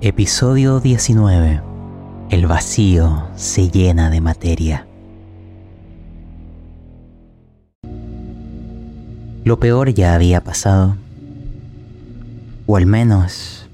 [0.00, 1.60] Episodio 19.
[2.30, 4.86] El vacío se llena de materia.
[9.42, 10.94] Lo peor ya había pasado.
[12.68, 13.68] O al menos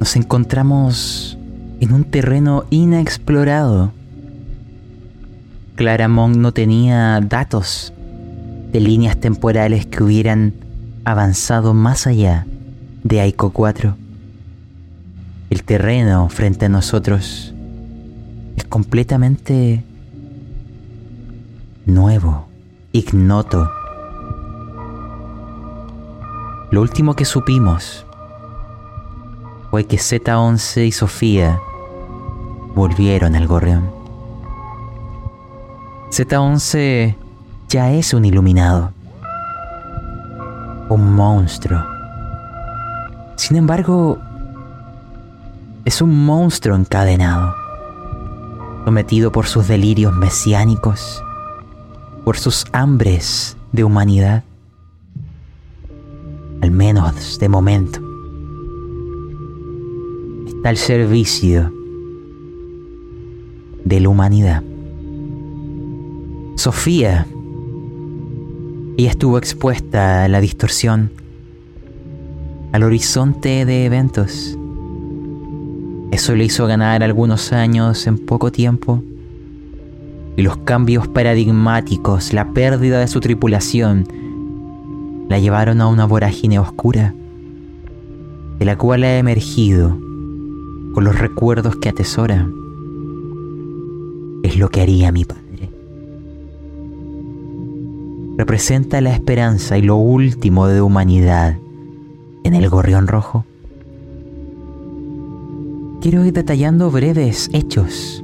[0.00, 1.36] nos encontramos
[1.80, 3.92] en un terreno inexplorado.
[5.74, 7.92] Claramont no tenía datos
[8.72, 10.54] de líneas temporales que hubieran
[11.04, 12.46] avanzado más allá
[13.02, 13.98] de Aiko 4
[15.54, 17.54] el terreno frente a nosotros
[18.56, 19.84] es completamente
[21.86, 22.48] nuevo,
[22.90, 23.70] ignoto.
[26.72, 28.04] Lo último que supimos
[29.70, 31.60] fue que Z11 y Sofía
[32.74, 33.88] volvieron al gorrión.
[36.10, 37.14] Z11
[37.68, 38.90] ya es un iluminado,
[40.88, 41.80] un monstruo.
[43.36, 44.18] Sin embargo,
[45.84, 47.54] es un monstruo encadenado,
[48.84, 51.22] sometido por sus delirios mesiánicos,
[52.24, 54.44] por sus hambres de humanidad,
[56.62, 58.00] al menos de momento.
[60.46, 61.70] Está al servicio
[63.84, 64.62] de la humanidad.
[66.56, 67.26] Sofía,
[68.96, 71.12] ella estuvo expuesta a la distorsión,
[72.72, 74.56] al horizonte de eventos
[76.14, 79.02] eso le hizo ganar algunos años en poco tiempo.
[80.36, 84.06] Y los cambios paradigmáticos, la pérdida de su tripulación,
[85.28, 87.14] la llevaron a una vorágine oscura,
[88.58, 89.90] de la cual ha emergido
[90.94, 92.48] con los recuerdos que atesora.
[94.44, 95.70] Es lo que haría mi padre.
[98.38, 101.58] Representa la esperanza y lo último de humanidad
[102.44, 103.44] en el gorrión rojo
[106.04, 108.22] quiero ir detallando breves hechos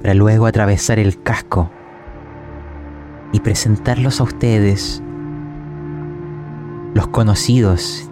[0.00, 1.68] para luego atravesar el casco
[3.32, 5.02] y presentarlos a ustedes,
[6.94, 8.08] los conocidos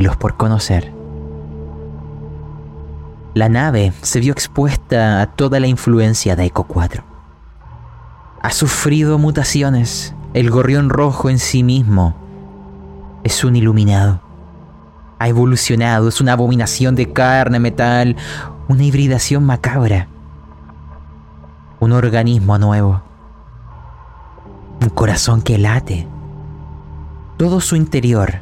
[0.00, 0.92] y los por conocer.
[3.34, 7.04] La nave se vio expuesta a toda la influencia de Eco 4.
[8.42, 10.12] Ha sufrido mutaciones.
[10.34, 12.16] El gorrión rojo en sí mismo
[13.22, 14.27] es un iluminado
[15.18, 18.16] ha evolucionado, es una abominación de carne, metal,
[18.68, 20.08] una hibridación macabra,
[21.80, 23.02] un organismo nuevo,
[24.80, 26.06] un corazón que late,
[27.36, 28.40] todo su interior,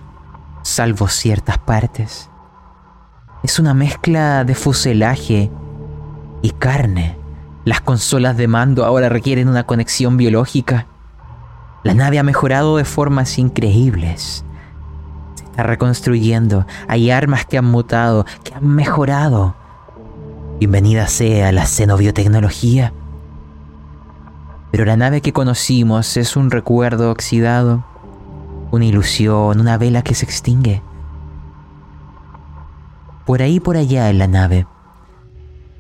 [0.63, 2.29] salvo ciertas partes,
[3.43, 5.51] es una mezcla de fuselaje
[6.43, 7.17] y carne.
[7.65, 10.87] Las consolas de mando ahora requieren una conexión biológica.
[11.83, 14.45] La nave ha mejorado de formas increíbles
[15.63, 16.67] reconstruyendo.
[16.89, 19.55] Hay armas que han mutado, que han mejorado.
[20.59, 22.93] Bienvenida sea la xenobiotecnología.
[24.71, 27.85] Pero la nave que conocimos es un recuerdo oxidado,
[28.71, 30.83] una ilusión, una vela que se extingue.
[33.25, 34.67] Por ahí por allá en la nave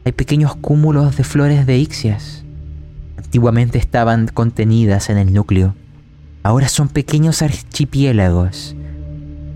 [0.07, 2.45] hay pequeños cúmulos de flores de ixias.
[3.17, 5.75] Antiguamente estaban contenidas en el núcleo.
[6.45, 8.76] Ahora son pequeños archipiélagos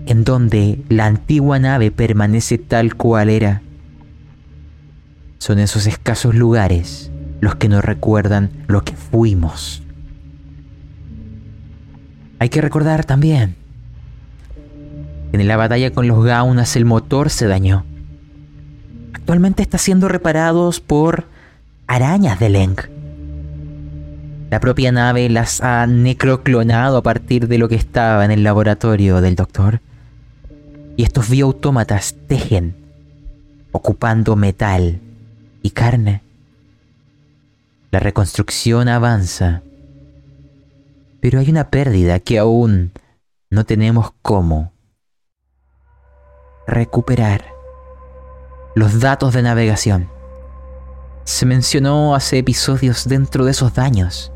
[0.05, 3.61] en donde la antigua nave permanece tal cual era.
[5.37, 9.81] Son esos escasos lugares los que nos recuerdan lo que fuimos.
[12.39, 13.55] Hay que recordar también
[15.31, 17.85] que en la batalla con los Gaunas el motor se dañó.
[19.13, 21.25] Actualmente está siendo reparado por
[21.87, 22.75] arañas de Leng.
[24.49, 29.21] La propia nave las ha necroclonado a partir de lo que estaba en el laboratorio
[29.21, 29.79] del doctor
[31.01, 32.75] y estos bioautómatas tejen,
[33.71, 35.01] ocupando metal
[35.63, 36.21] y carne.
[37.89, 39.63] La reconstrucción avanza,
[41.19, 42.91] pero hay una pérdida que aún
[43.49, 44.73] no tenemos cómo
[46.67, 47.45] recuperar.
[48.75, 50.07] Los datos de navegación.
[51.23, 54.31] Se mencionó hace episodios dentro de esos daños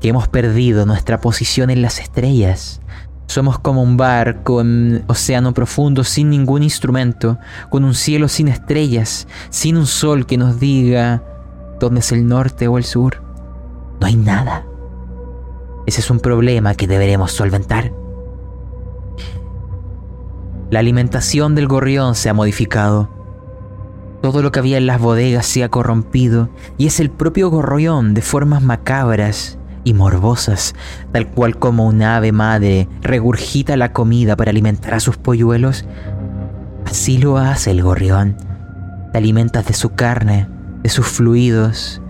[0.00, 2.80] que hemos perdido nuestra posición en las estrellas,
[3.28, 7.38] somos como un barco en océano profundo sin ningún instrumento,
[7.68, 11.22] con un cielo sin estrellas, sin un sol que nos diga
[11.78, 13.22] dónde es el norte o el sur.
[14.00, 14.64] No hay nada.
[15.86, 17.92] Ese es un problema que deberemos solventar.
[20.70, 23.10] La alimentación del gorrión se ha modificado.
[24.22, 26.48] Todo lo que había en las bodegas se ha corrompido
[26.78, 30.74] y es el propio gorrión de formas macabras y morbosas,
[31.12, 35.84] tal cual como un ave madre regurgita la comida para alimentar a sus polluelos,
[36.86, 38.36] así lo hace el gorrión.
[39.12, 40.48] Te alimentas de su carne,
[40.82, 42.02] de sus fluidos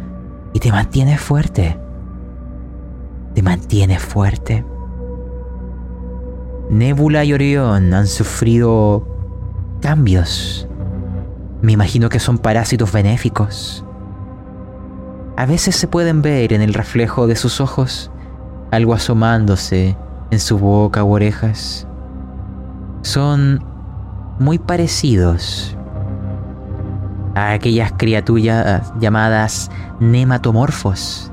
[0.52, 1.78] y te mantienes fuerte.
[3.34, 4.64] Te mantienes fuerte.
[6.70, 9.06] Nebula y Orión han sufrido
[9.80, 10.68] cambios.
[11.62, 13.84] Me imagino que son parásitos benéficos.
[15.38, 18.10] A veces se pueden ver en el reflejo de sus ojos
[18.72, 19.96] algo asomándose
[20.32, 21.86] en su boca u orejas.
[23.02, 23.64] Son
[24.40, 25.76] muy parecidos
[27.36, 29.70] a aquellas criaturas llamadas
[30.00, 31.30] nematomorfos,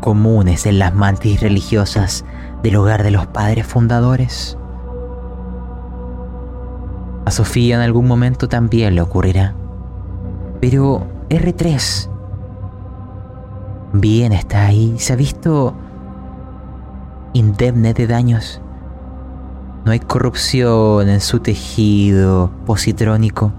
[0.00, 2.24] comunes en las mantis religiosas
[2.62, 4.56] del hogar de los padres fundadores.
[7.26, 9.54] A Sofía en algún momento también le ocurrirá.
[10.58, 12.15] Pero R3
[14.00, 15.74] bien está ahí, se ha visto
[17.32, 18.60] indemne de daños.
[19.84, 23.52] No hay corrupción en su tejido positrónico,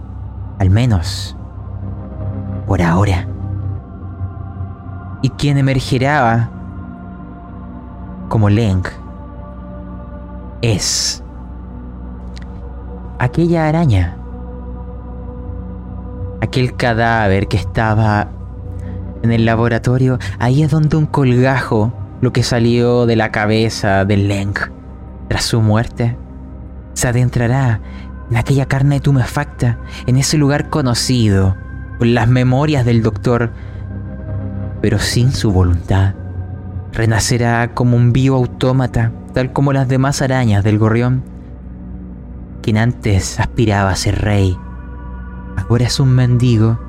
[0.59, 1.37] al menos
[2.65, 3.27] por ahora.
[5.21, 6.49] Y quien emergerá
[8.29, 8.83] como Leng
[10.61, 11.23] es
[13.19, 14.17] aquella araña,
[16.41, 18.27] aquel cadáver que estaba
[19.23, 24.17] en el laboratorio, ahí es donde un colgajo, lo que salió de la cabeza de
[24.17, 24.55] Leng
[25.27, 26.17] tras su muerte,
[26.93, 27.81] se adentrará
[28.29, 31.55] en aquella carne tumefacta, en ese lugar conocido,
[31.99, 33.51] con las memorias del doctor,
[34.81, 36.15] pero sin su voluntad.
[36.93, 41.23] Renacerá como un vivo autómata, tal como las demás arañas del gorrión,
[42.61, 44.57] quien antes aspiraba a ser rey,
[45.57, 46.79] ahora es un mendigo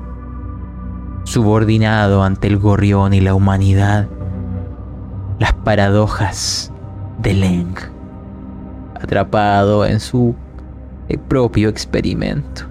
[1.23, 4.07] subordinado ante el gorrión y la humanidad,
[5.37, 6.71] las paradojas
[7.19, 7.75] de Leng,
[9.01, 10.35] atrapado en su
[11.27, 12.63] propio experimento.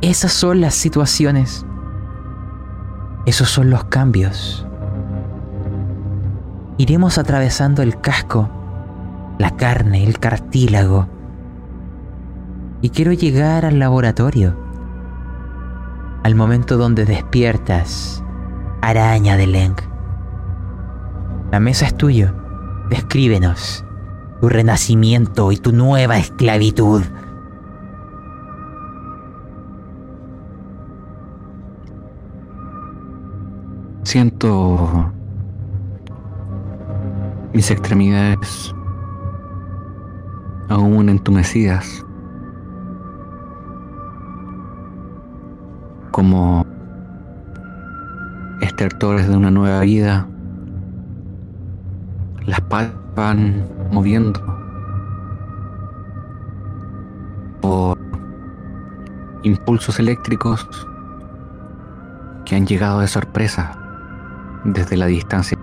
[0.00, 1.64] Esas son las situaciones,
[3.24, 4.66] esos son los cambios.
[6.78, 8.50] Iremos atravesando el casco,
[9.38, 11.08] la carne, el cartílago,
[12.82, 14.65] y quiero llegar al laboratorio
[16.26, 18.20] al momento donde despiertas,
[18.82, 19.76] araña de Leng.
[21.52, 22.34] La mesa es tuyo.
[22.90, 23.84] Descríbenos
[24.40, 27.04] tu renacimiento y tu nueva esclavitud.
[34.02, 35.12] Siento
[37.52, 38.74] mis extremidades
[40.70, 42.04] aún entumecidas
[46.16, 46.64] como
[48.62, 50.26] estertores de una nueva vida.
[52.46, 54.40] Las palpan moviendo
[57.60, 57.98] por
[59.42, 60.66] impulsos eléctricos
[62.46, 63.78] que han llegado de sorpresa
[64.64, 65.58] desde la distancia,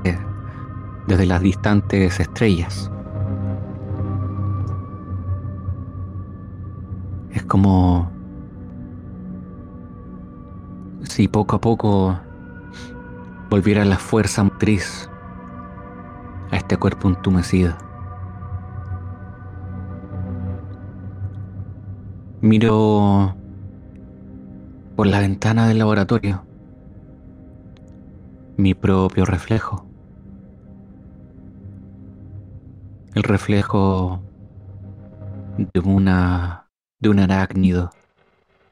[1.08, 2.92] desde las distantes estrellas.
[7.32, 8.13] Es como
[11.04, 12.20] si poco a poco
[13.50, 15.10] volviera la fuerza motriz
[16.52, 17.74] a este cuerpo entumecido.
[22.42, 23.36] Miro
[24.96, 26.44] por la ventana del laboratorio
[28.58, 29.86] mi propio reflejo.
[33.16, 34.22] El reflejo
[35.58, 36.68] de una
[37.00, 37.92] de un arácnido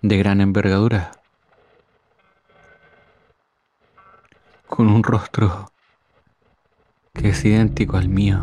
[0.02, 1.12] de gran envergadura.
[4.72, 5.70] Con un rostro
[7.14, 8.40] que es idéntico al mío.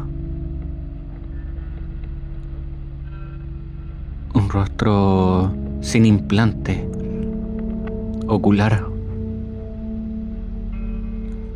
[4.35, 6.87] Un rostro sin implante,
[8.27, 8.85] ocular.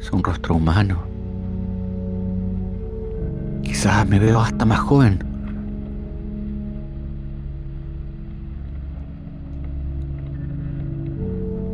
[0.00, 1.02] Es un rostro humano.
[3.62, 5.22] Quizás me veo hasta más joven.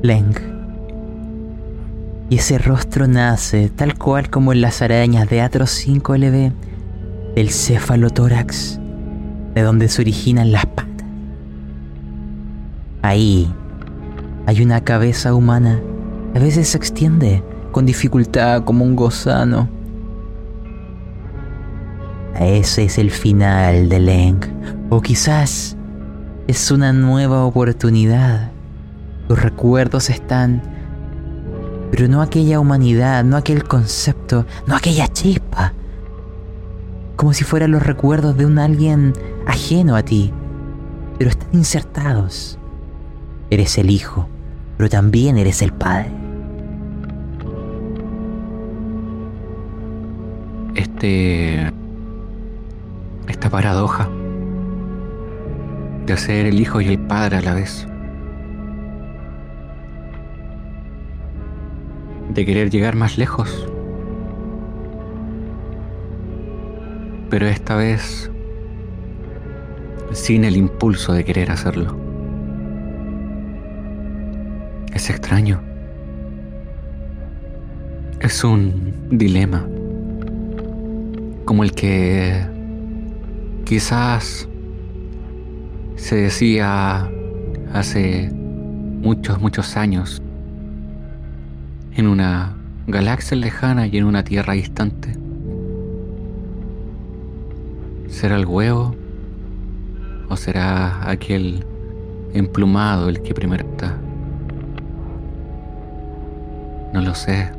[0.02, 0.57] Leng
[2.30, 6.52] y ese rostro nace, tal cual como en las arañas de Atro 5LB,
[7.34, 8.78] del cefalotórax,
[9.54, 11.06] de donde se originan las patas.
[13.00, 13.52] Ahí
[14.46, 15.80] hay una cabeza humana,
[16.34, 17.42] a veces se extiende
[17.72, 19.68] con dificultad como un gozano.
[22.38, 24.40] Ese es el final de Leng,
[24.90, 25.76] o quizás
[26.46, 28.50] es una nueva oportunidad.
[29.28, 30.77] Tus recuerdos están
[31.90, 35.72] pero no aquella humanidad, no aquel concepto, no aquella chispa.
[37.16, 39.12] Como si fueran los recuerdos de un alguien
[39.46, 40.32] ajeno a ti,
[41.18, 42.58] pero están insertados.
[43.50, 44.28] Eres el hijo,
[44.76, 46.12] pero también eres el padre.
[50.74, 51.72] Este.
[53.26, 54.08] Esta paradoja
[56.06, 57.86] de ser el hijo y el padre a la vez.
[62.38, 63.66] De querer llegar más lejos.
[67.30, 68.30] Pero esta vez
[70.12, 71.98] sin el impulso de querer hacerlo.
[74.94, 75.60] Es extraño.
[78.20, 79.66] Es un dilema.
[81.44, 82.46] Como el que
[83.64, 84.48] quizás
[85.96, 87.10] se decía
[87.72, 90.22] hace muchos, muchos años
[91.98, 92.54] en una
[92.86, 95.16] galaxia lejana y en una tierra distante.
[98.08, 98.94] ¿Será el huevo
[100.28, 101.64] o será aquel
[102.34, 103.96] emplumado el que primero está?
[106.92, 107.50] No lo sé.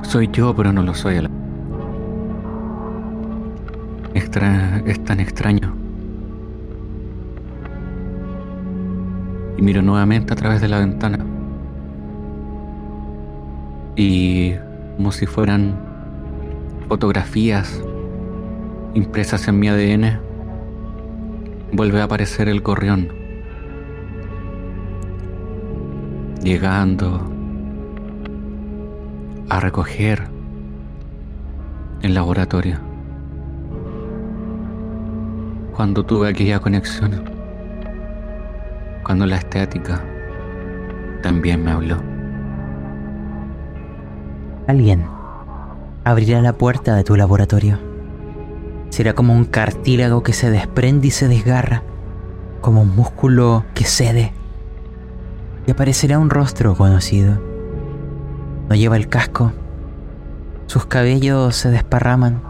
[0.00, 1.16] Soy yo, pero no lo soy.
[4.14, 5.74] es tan extraño.
[9.58, 11.33] Y miro nuevamente a través de la ventana.
[13.96, 14.54] Y
[14.96, 15.76] como si fueran
[16.88, 17.82] fotografías
[18.94, 20.18] impresas en mi ADN,
[21.72, 23.08] vuelve a aparecer el gorrión.
[26.42, 27.30] Llegando
[29.48, 30.24] a recoger
[32.02, 32.78] el laboratorio.
[35.74, 37.24] Cuando tuve aquella conexión.
[39.04, 40.02] Cuando la estética
[41.22, 42.13] también me habló.
[44.66, 45.04] Alguien
[46.04, 47.78] abrirá la puerta de tu laboratorio.
[48.88, 51.82] Será como un cartílago que se desprende y se desgarra,
[52.62, 54.32] como un músculo que cede.
[55.66, 57.38] Y aparecerá un rostro conocido.
[58.68, 59.52] No lleva el casco.
[60.66, 62.42] Sus cabellos se desparraman.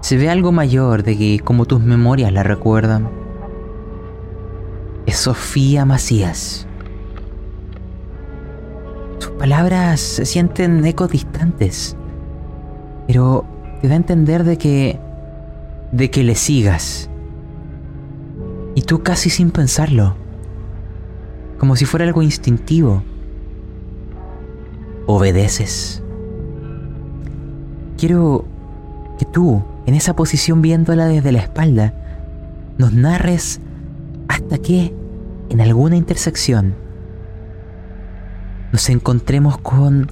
[0.00, 3.08] Se ve algo mayor de que como tus memorias la recuerdan.
[5.06, 6.66] Es Sofía Macías.
[9.40, 11.96] Palabras se sienten ecos distantes,
[13.06, 13.46] pero
[13.80, 15.00] te da a entender de que
[15.92, 17.08] de que le sigas.
[18.74, 20.14] Y tú casi sin pensarlo,
[21.58, 23.02] como si fuera algo instintivo,
[25.06, 26.02] obedeces.
[27.96, 28.44] Quiero
[29.18, 31.94] que tú, en esa posición viéndola desde la espalda,
[32.76, 33.58] nos narres
[34.28, 34.94] hasta que,
[35.48, 36.74] en alguna intersección,
[38.72, 40.10] nos encontremos con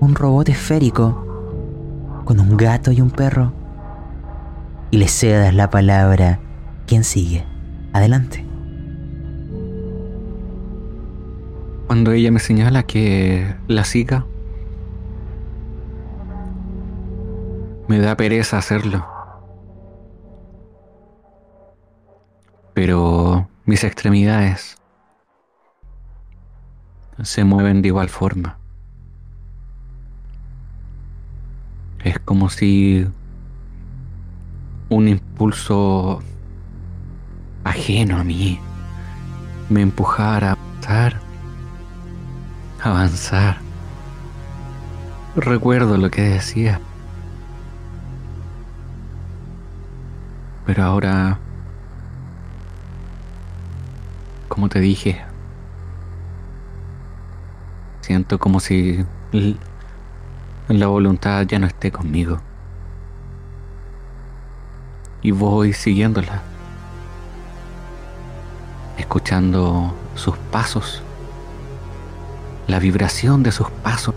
[0.00, 3.52] un robot esférico, con un gato y un perro
[4.90, 6.38] y le cedas la palabra.
[6.86, 7.44] ¿Quién sigue?
[7.92, 8.46] Adelante.
[11.86, 14.26] Cuando ella me señala que la siga,
[17.88, 19.04] me da pereza hacerlo.
[22.72, 24.76] Pero mis extremidades
[27.22, 28.58] se mueven de igual forma.
[32.02, 33.06] Es como si
[34.88, 36.22] un impulso
[37.64, 38.60] ajeno a mí
[39.70, 41.20] me empujara a avanzar,
[42.82, 43.58] avanzar.
[45.36, 46.80] Recuerdo lo que decía.
[50.66, 51.38] Pero ahora,
[54.48, 55.22] como te dije,
[58.04, 59.02] siento como si
[60.68, 62.38] la voluntad ya no esté conmigo
[65.22, 66.42] y voy siguiéndola,
[68.98, 71.02] escuchando sus pasos.
[72.66, 74.14] La vibración de sus pasos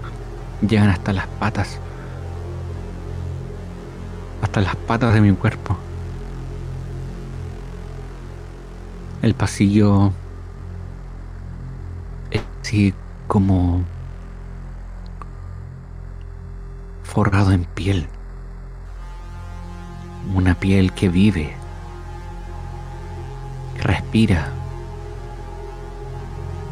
[0.61, 1.79] llegan hasta las patas,
[4.41, 5.77] hasta las patas de mi cuerpo.
[9.21, 10.11] El pasillo
[12.31, 12.41] es
[13.27, 13.83] como
[17.03, 18.07] forrado en piel
[20.33, 21.53] una piel que vive,
[23.75, 24.49] que respira,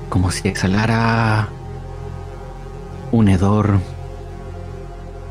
[0.10, 1.48] como si exhalara
[3.12, 3.80] un hedor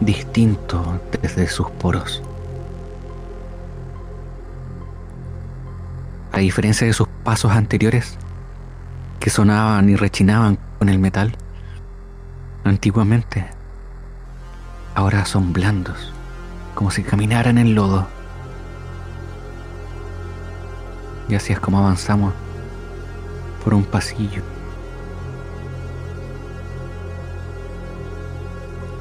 [0.01, 2.23] distinto desde sus poros.
[6.33, 8.17] A diferencia de sus pasos anteriores,
[9.21, 11.37] que sonaban y rechinaban el metal,
[12.65, 13.47] antiguamente,
[14.95, 16.13] ahora son blandos,
[16.75, 18.07] como si caminaran en lodo.
[21.29, 22.35] Y así es como avanzamos
[23.63, 24.43] por un pasillo.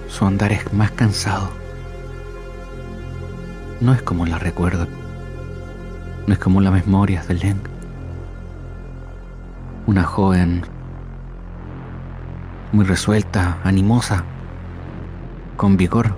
[0.07, 1.49] Su andar es más cansado.
[3.81, 4.87] No es como la recuerdo.
[6.27, 7.59] No es como las memorias de Len.
[9.85, 10.63] Una joven
[12.73, 14.23] muy resuelta, animosa,
[15.55, 16.15] con vigor.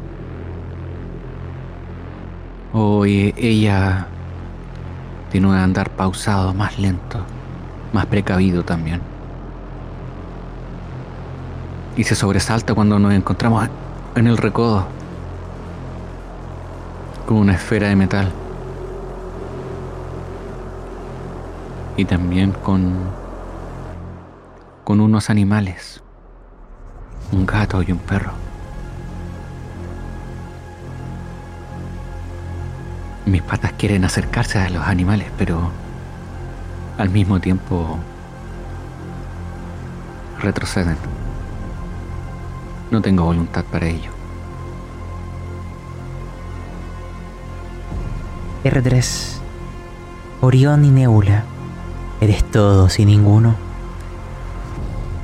[2.71, 4.07] Hoy ella
[5.29, 7.19] tiene un andar pausado, más lento,
[7.91, 9.01] más precavido también.
[11.97, 13.67] Y se sobresalta cuando nos encontramos
[14.15, 14.87] en el recodo
[17.25, 18.31] con una esfera de metal.
[21.97, 22.93] Y también con
[24.85, 26.04] con unos animales
[27.31, 28.31] un gato y un perro.
[33.25, 35.71] Mis patas quieren acercarse a los animales, pero
[36.97, 37.97] al mismo tiempo
[40.39, 40.97] retroceden.
[42.91, 44.11] No tengo voluntad para ello.
[48.63, 49.37] R3,
[50.41, 51.43] Orión y Nebula,
[52.21, 53.55] eres todos y ninguno.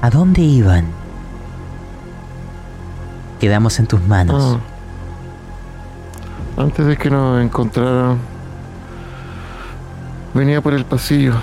[0.01, 1.00] ¿A dónde iban?
[3.41, 4.59] Quedamos en tus manos.
[6.57, 6.61] Ah.
[6.61, 8.19] Antes de que nos encontraran,
[10.35, 11.33] venía por el pasillo,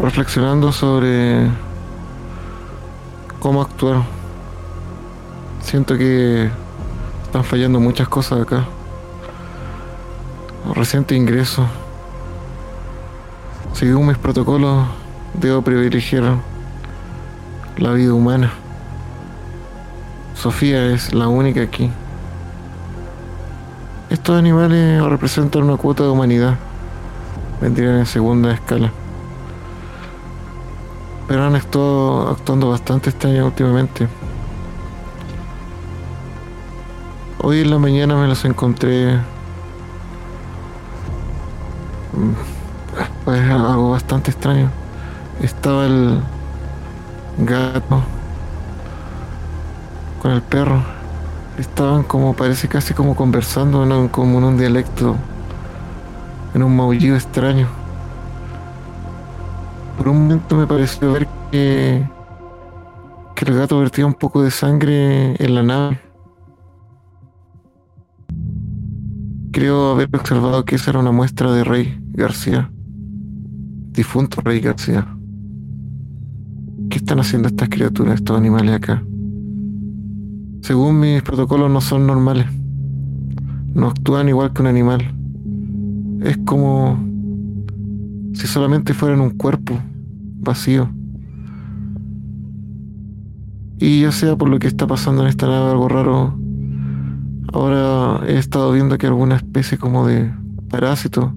[0.00, 1.46] reflexionando sobre
[3.38, 4.02] cómo actuar.
[5.62, 6.50] Siento que
[7.22, 8.64] están fallando muchas cosas acá.
[10.74, 11.68] Reciente ingreso.
[13.74, 14.88] Según mis protocolos,
[15.34, 16.34] debo privilegiar
[17.76, 18.52] la vida humana.
[20.40, 21.90] Sofía es la única aquí.
[24.08, 26.56] Estos animales representan una cuota de humanidad.
[27.60, 28.90] Vendrían en segunda escala.
[31.28, 34.08] Pero han estado actuando bastante extraño últimamente.
[37.42, 39.16] Hoy en la mañana me los encontré.
[42.14, 42.32] Mm,
[43.26, 44.70] pues algo bastante extraño.
[45.42, 46.22] Estaba el
[47.36, 48.02] gato
[50.20, 50.80] con el perro.
[51.58, 55.16] Estaban como, parece casi como conversando, en como en un dialecto,
[56.54, 57.66] en un maullido extraño.
[59.98, 62.08] Por un momento me pareció ver que,
[63.34, 66.00] que el gato vertía un poco de sangre en la nave.
[69.52, 72.70] Creo haber observado que esa era una muestra de Rey García,
[73.90, 75.06] difunto Rey García.
[76.88, 79.02] ¿Qué están haciendo estas criaturas, estos animales acá?
[80.62, 82.46] Según mis protocolos no son normales.
[83.74, 85.14] No actúan igual que un animal.
[86.22, 86.98] Es como
[88.34, 89.78] si solamente fueran un cuerpo
[90.40, 90.90] vacío.
[93.78, 96.38] Y ya sea por lo que está pasando en esta nave algo raro,
[97.52, 100.30] ahora he estado viendo que alguna especie como de
[100.68, 101.32] parásito,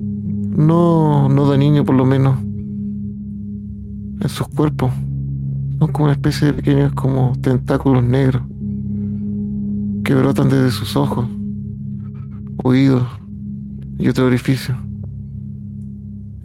[0.00, 2.40] no, no de niño por lo menos,
[4.20, 4.90] en sus cuerpos.
[5.92, 8.42] Como una especie de pequeños como tentáculos negros
[10.04, 11.26] que brotan desde sus ojos,
[12.62, 13.06] oídos
[13.98, 14.76] y otro orificio.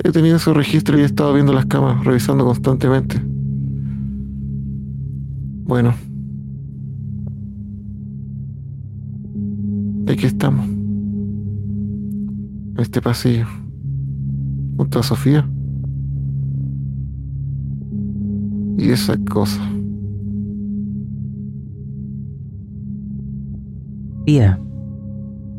[0.03, 3.21] He tenido su registro y he estado viendo las camas, revisando constantemente.
[5.65, 5.93] Bueno.
[10.07, 10.65] Aquí estamos.
[10.67, 13.45] En este pasillo.
[14.77, 15.45] Junto a Sofía.
[18.79, 19.61] Y esa cosa.
[24.25, 24.59] Tía,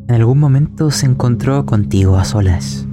[0.08, 2.86] en algún momento se encontró contigo a solas.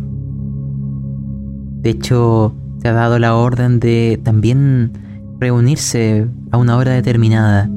[1.82, 4.92] De hecho, te ha dado la orden de también
[5.40, 7.70] reunirse a una hora determinada.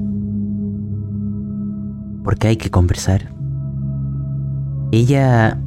[2.25, 3.33] Porque hay que conversar.
[4.93, 5.61] Ella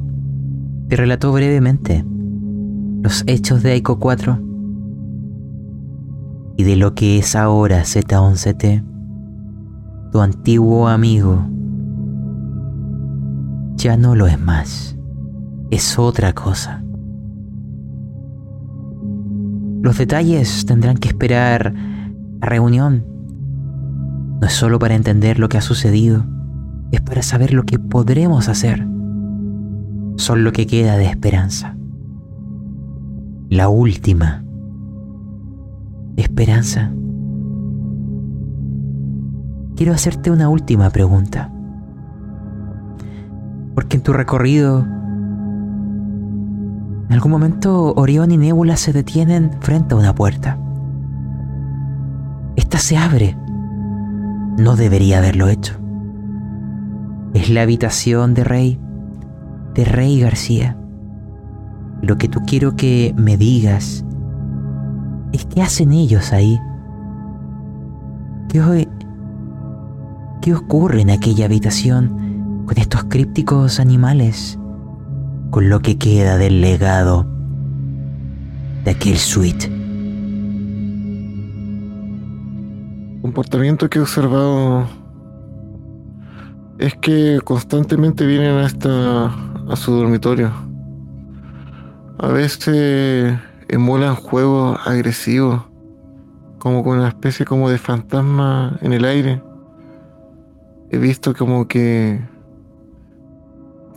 [0.88, 2.04] te relató brevemente
[3.02, 4.53] los hechos de Aiko 4
[6.56, 8.84] y de lo que es ahora Z11T,
[10.12, 11.44] tu antiguo amigo,
[13.76, 14.96] ya no lo es más,
[15.70, 16.84] es otra cosa.
[19.82, 21.74] Los detalles tendrán que esperar
[22.40, 23.04] a reunión.
[24.40, 26.24] No es solo para entender lo que ha sucedido,
[26.90, 28.86] es para saber lo que podremos hacer.
[30.16, 31.76] Son lo que queda de esperanza.
[33.50, 34.44] La última
[36.16, 36.92] esperanza.
[39.76, 41.50] quiero hacerte una última pregunta.
[43.74, 44.80] Porque en tu recorrido,
[47.08, 50.58] en algún momento Orión y Nebula se detienen frente a una puerta.
[52.56, 53.36] Esta se abre.
[54.56, 55.74] No debería haberlo hecho.
[57.34, 58.80] Es la habitación de Rey,
[59.74, 60.76] de Rey García.
[62.00, 64.04] Lo que tú quiero que me digas
[65.34, 66.60] es qué hacen ellos ahí.
[68.48, 68.88] ¿Qué,
[70.40, 74.56] ¿Qué ocurre en aquella habitación con estos crípticos animales?
[75.50, 77.26] Con lo que queda del legado
[78.84, 79.68] de aquel suite.
[83.20, 84.86] Comportamiento que he observado
[86.78, 90.52] es que constantemente vienen a, esta, a su dormitorio.
[92.18, 93.36] A veces
[93.74, 95.62] emulan juegos agresivos,
[96.60, 99.42] como con una especie como de fantasma en el aire.
[100.90, 102.20] He visto como que...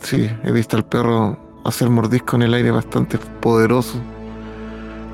[0.00, 4.00] Sí, he visto al perro hacer mordisco en el aire bastante poderoso,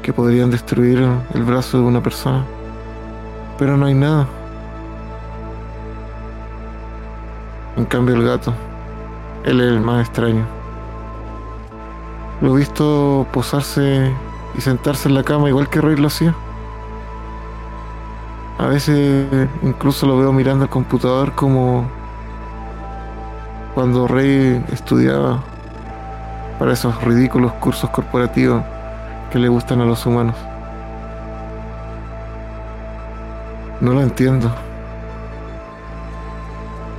[0.02, 2.42] que podrían destruir el brazo de una persona.
[3.58, 4.26] Pero no hay nada.
[7.76, 8.54] En cambio el gato,
[9.44, 10.46] él es el más extraño.
[12.40, 14.10] Lo he visto posarse
[14.56, 16.34] y sentarse en la cama igual que Rey lo hacía.
[18.58, 21.88] A veces incluso lo veo mirando el computador como
[23.74, 25.42] cuando Rey estudiaba
[26.58, 28.62] para esos ridículos cursos corporativos
[29.32, 30.36] que le gustan a los humanos.
[33.80, 34.50] No lo entiendo.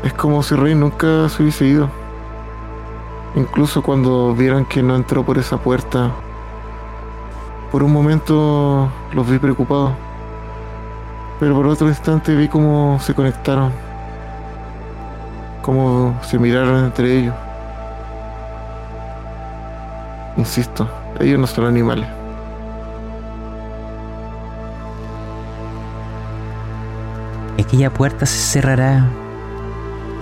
[0.04, 1.90] Es como si Rey nunca se hubiese ido.
[3.36, 6.12] Incluso cuando vieron que no entró por esa puerta,
[7.76, 9.92] por un momento los vi preocupados.
[11.42, 13.70] Pero por otro instante vi cómo se conectaron.
[15.62, 17.36] Cómo se miraron entre ellos.
[20.38, 20.88] Insisto,
[21.20, 22.08] ellos no son animales.
[27.60, 29.06] Aquella puerta se cerrará.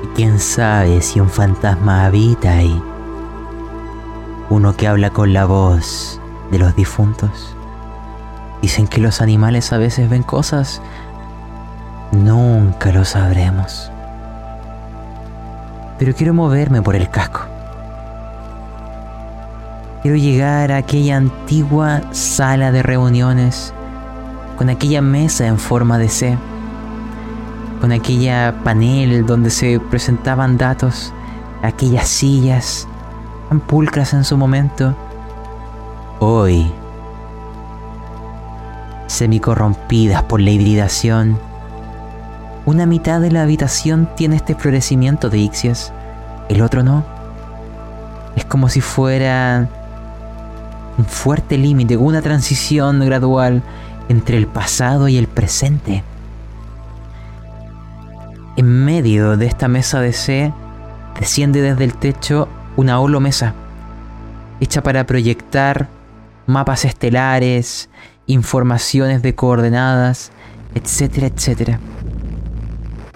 [0.03, 2.81] Y quién sabe si un fantasma habita ahí.
[4.49, 6.19] Uno que habla con la voz
[6.53, 7.57] de los difuntos.
[8.61, 10.81] Dicen que los animales a veces ven cosas.
[12.11, 13.91] Nunca lo sabremos.
[15.99, 17.41] Pero quiero moverme por el casco.
[20.01, 23.73] Quiero llegar a aquella antigua sala de reuniones
[24.57, 26.37] con aquella mesa en forma de C
[27.83, 31.13] con aquella panel donde se presentaban datos,
[31.63, 32.87] aquellas sillas
[33.49, 34.95] tan pulcras en su momento,
[36.23, 36.71] hoy
[39.07, 41.37] semicorrompidas por la hibridación.
[42.65, 45.91] Una mitad de la habitación tiene este florecimiento de Ixias,
[46.49, 47.03] el otro no.
[48.35, 49.67] Es como si fuera
[50.97, 53.61] un fuerte límite, una transición gradual
[54.07, 56.03] entre el pasado y el presente.
[58.55, 60.53] En medio de esta mesa de C
[61.19, 63.53] desciende desde el techo una holomesa
[64.59, 65.89] hecha para proyectar
[66.45, 67.89] mapas estelares,
[68.27, 70.31] informaciones de coordenadas,
[70.75, 71.79] etcétera, etcétera.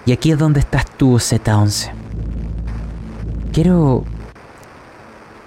[0.06, 1.90] Y aquí es donde estás tú, Z11.
[3.52, 4.04] Quiero...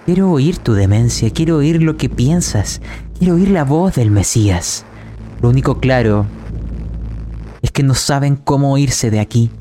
[0.04, 2.80] Quiero oír tu demencia, quiero oír lo que piensas,
[3.16, 4.84] quiero oír la voz del Mesías.
[5.40, 6.26] Lo único claro
[7.62, 9.52] es que no saben cómo irse de aquí.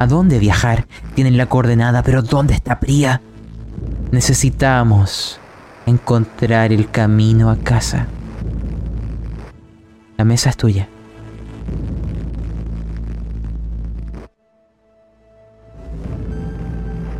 [0.00, 0.88] ¿A dónde viajar?
[1.14, 3.22] Tienen la coordenada, pero ¿dónde está Priya?
[4.10, 5.38] Necesitamos
[5.86, 8.06] encontrar el camino a casa.
[10.16, 10.88] La mesa es tuya.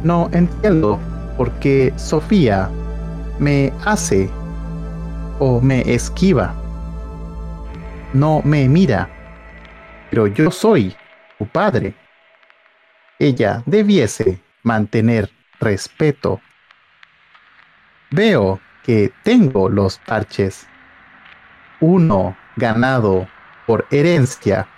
[0.02, 0.98] No entiendo
[1.36, 2.68] por qué Sofía
[3.38, 4.28] me hace
[5.38, 6.54] o me esquiva.
[8.12, 9.08] No me mira,
[10.10, 10.94] pero yo soy
[11.38, 11.94] su padre
[13.18, 16.40] ella debiese mantener respeto.
[18.14, 20.68] Veo que tengo los parches.
[21.80, 23.26] Uno ganado
[23.66, 24.68] por herencia,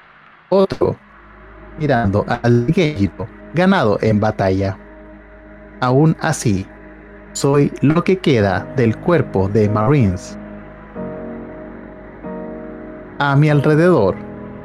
[0.48, 0.96] otro
[1.78, 4.78] mirando al guerrero ganado en batalla.
[5.80, 6.66] Aún así,
[7.32, 10.38] soy lo que queda del cuerpo de Marines.
[13.18, 14.16] A mi alrededor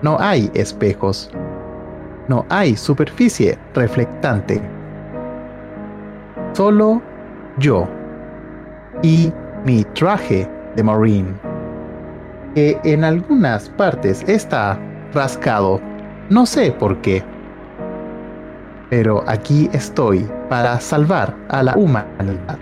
[0.01, 1.29] no hay espejos
[2.31, 4.61] no hay superficie reflectante.
[6.53, 7.01] Solo
[7.57, 7.89] yo
[9.01, 9.31] y
[9.65, 11.33] mi traje de marine,
[12.55, 14.79] que en algunas partes está
[15.13, 15.79] rascado,
[16.29, 17.23] no sé por qué.
[18.91, 22.59] pero aquí estoy para salvar a la humanidad.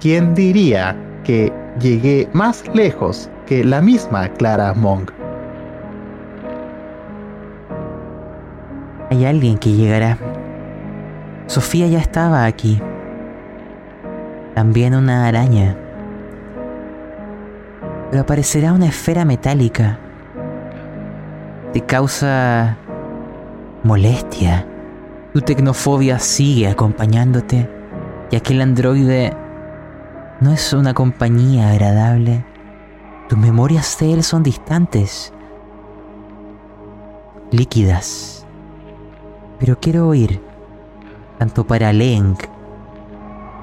[0.00, 5.12] ¿Quién diría que llegué más lejos que la misma Clara Monk?
[9.10, 10.16] Hay alguien que llegará.
[11.46, 12.80] Sofía ya estaba aquí.
[14.56, 15.76] También una araña.
[18.10, 19.98] Pero aparecerá una esfera metálica.
[21.74, 22.78] Te causa
[23.82, 24.66] molestia.
[25.34, 27.68] Tu tecnofobia sigue acompañándote.
[28.30, 29.36] Y aquel androide
[30.40, 32.42] no es una compañía agradable.
[33.28, 35.34] Tus memorias de él son distantes.
[37.50, 38.46] Líquidas.
[39.58, 40.40] Pero quiero oír,
[41.36, 42.55] tanto para Link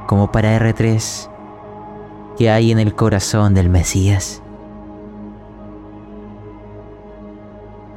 [0.08, 1.30] como para R3,
[2.38, 4.42] que hay en el corazón del Mesías.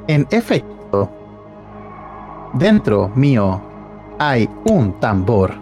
[0.08, 1.10] En efecto,
[2.54, 3.60] dentro mío
[4.18, 5.52] hay un tambor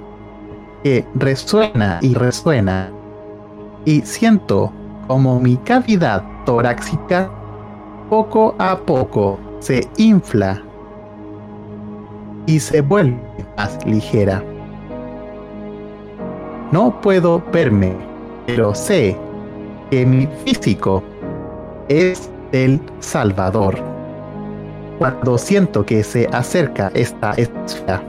[0.82, 2.90] que resuena y resuena
[3.86, 4.70] y siento
[5.06, 7.30] como mi cavidad torácica
[8.10, 10.62] poco a poco se infla
[12.46, 13.18] y se vuelve
[13.56, 14.44] más ligera.
[16.72, 17.94] No puedo verme,
[18.46, 19.16] pero sé
[19.90, 21.02] que mi físico
[21.88, 23.76] es el Salvador.
[24.98, 28.02] Cuando siento que se acerca esta esfera,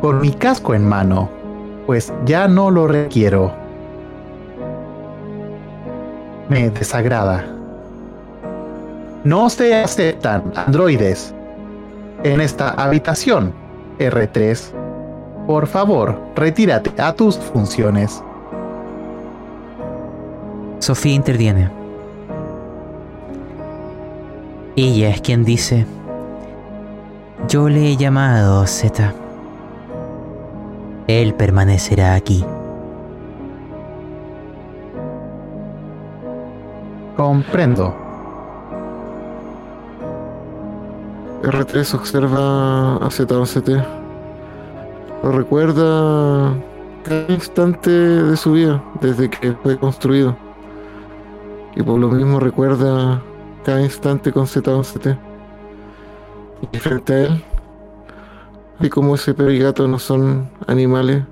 [0.00, 1.28] con mi casco en mano,
[1.86, 3.52] pues ya no lo requiero.
[6.48, 7.44] Me desagrada.
[9.24, 11.34] No se aceptan androides
[12.24, 13.52] en esta habitación,
[13.98, 14.79] R3.
[15.46, 18.22] Por favor, retírate a tus funciones.
[20.78, 21.70] Sofía interviene.
[24.76, 25.86] Ella es quien dice,
[27.48, 29.12] yo le he llamado Z.
[31.06, 32.44] Él permanecerá aquí.
[37.16, 37.94] Comprendo.
[41.42, 43.99] R3 observa a Z11T.
[45.22, 46.54] Lo recuerda
[47.04, 50.34] cada instante de su vida desde que fue construido.
[51.76, 53.20] Y por lo mismo recuerda
[53.64, 55.18] cada instante con Z11T.
[56.72, 57.44] Y frente a él,
[58.80, 61.22] y como ese perro y gato no son animales,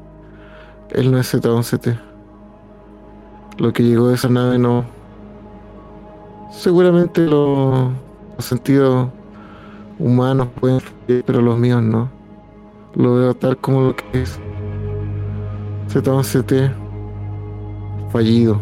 [0.91, 1.99] él no es Z11T.
[3.57, 4.85] Lo que llegó de esa nave no.
[6.53, 7.91] Seguramente los
[8.39, 9.09] sentidos
[9.99, 10.81] humanos pueden
[11.25, 12.18] pero los míos no.
[12.95, 14.41] Lo veo tal como lo que es.
[15.89, 16.73] Z11T
[18.11, 18.61] fallido.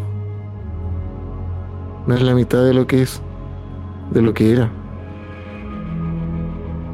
[2.05, 3.21] No es la mitad de lo que es,
[4.11, 4.69] de lo que era.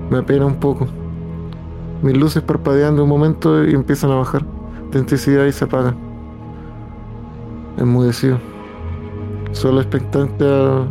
[0.09, 0.87] Me apena un poco.
[2.01, 4.45] Mis luces parpadeando un momento y empiezan a bajar
[4.91, 5.95] de intensidad y se apagan.
[7.77, 8.39] Enmudecido.
[9.51, 10.85] Solo expectante a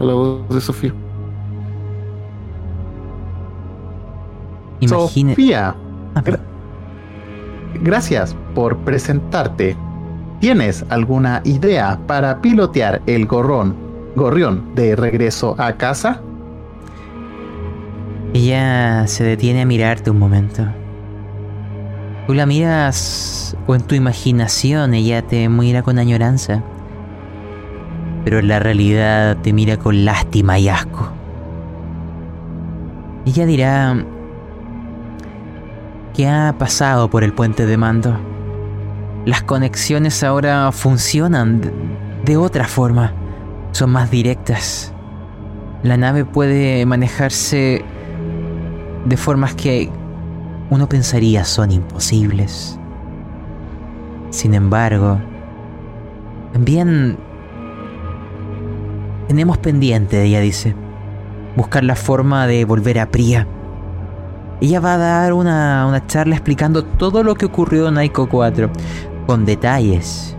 [0.00, 0.94] la voz de Sofía.
[4.80, 5.32] Imagine...
[5.32, 5.74] Sofía,
[6.14, 6.40] Ah, gra-
[7.82, 9.76] gracias por presentarte.
[10.40, 13.74] ¿Tienes alguna idea para pilotear el gorrón,
[14.16, 16.20] gorrión de regreso a casa?
[18.34, 20.62] Ella se detiene a mirarte un momento.
[22.26, 26.62] Tú la miras o en tu imaginación ella te mira con añoranza.
[28.24, 31.08] Pero en la realidad te mira con lástima y asco.
[33.26, 34.04] Ella dirá
[36.18, 38.18] que ha pasado por el puente de mando.
[39.24, 41.60] Las conexiones ahora funcionan
[42.24, 43.12] de, otra forma.
[43.70, 44.92] Son más directas.
[45.84, 47.84] La nave puede manejarse
[49.04, 49.90] de formas que
[50.70, 52.80] uno pensaría son imposibles.
[54.30, 55.20] Sin embargo,
[56.52, 57.16] también
[59.28, 60.74] tenemos pendiente, ella dice,
[61.54, 63.46] buscar la forma de volver a Priya.
[64.60, 68.70] Ella va a dar una, una charla explicando todo lo que ocurrió en Aiko 4,
[69.26, 70.36] con detalles.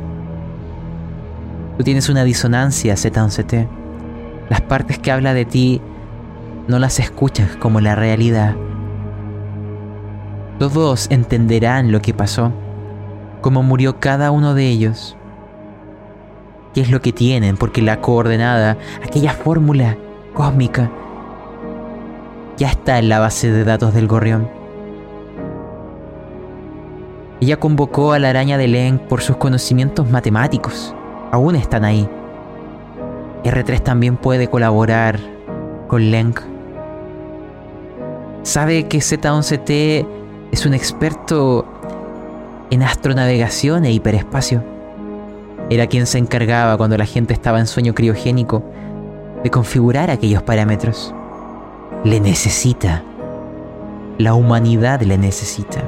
[1.77, 3.67] Tú tienes una disonancia, Z11T.
[4.49, 5.81] Las partes que habla de ti
[6.67, 8.55] no las escuchas como la realidad.
[10.59, 12.51] Todos entenderán lo que pasó,
[13.39, 15.15] cómo murió cada uno de ellos,
[16.73, 19.95] qué es lo que tienen, porque la coordenada, aquella fórmula
[20.33, 20.91] cósmica,
[22.59, 24.49] ya está en la base de datos del gorrión.
[27.39, 30.93] Ella convocó a la araña de Len por sus conocimientos matemáticos.
[31.31, 32.07] Aún están ahí.
[33.45, 35.19] R3 también puede colaborar
[35.87, 36.41] con Lenk.
[38.43, 40.05] Sabe que Z11T
[40.51, 41.65] es un experto
[42.71, 44.61] en astronavegación e hiperespacio.
[45.69, 48.63] Era quien se encargaba cuando la gente estaba en sueño criogénico
[49.43, 51.15] de configurar aquellos parámetros.
[52.05, 53.03] Le necesita.
[54.17, 55.83] La humanidad le necesita.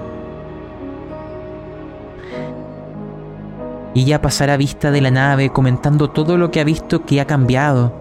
[3.94, 7.26] Y ya pasará vista de la nave comentando todo lo que ha visto que ha
[7.26, 7.94] cambiado.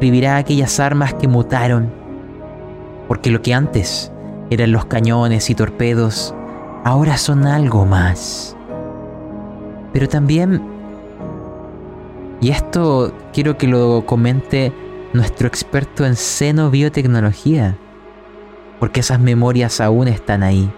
[0.00, 1.92] Vivirá aquellas armas que mutaron.
[3.08, 4.10] Porque lo que antes
[4.48, 6.34] eran los cañones y torpedos,
[6.82, 8.56] ahora son algo más.
[9.92, 10.62] Pero también,
[12.40, 14.72] y esto quiero que lo comente
[15.12, 17.76] nuestro experto en xenobiotecnología,
[18.78, 20.70] porque esas memorias aún están ahí.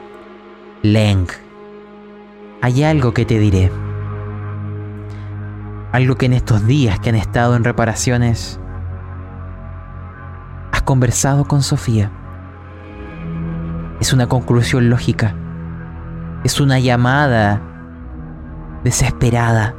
[0.83, 1.27] Leng,
[2.62, 3.71] hay algo que te diré.
[5.93, 8.61] Algo que en estos días que han estado en reparaciones
[10.73, 12.11] has conversado con Sofía.
[14.01, 15.35] Es una conclusión lógica.
[16.45, 17.61] Es una llamada
[18.85, 19.75] desesperada.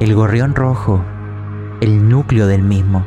[0.00, 1.02] El gorrión rojo,
[1.80, 3.04] el núcleo del mismo,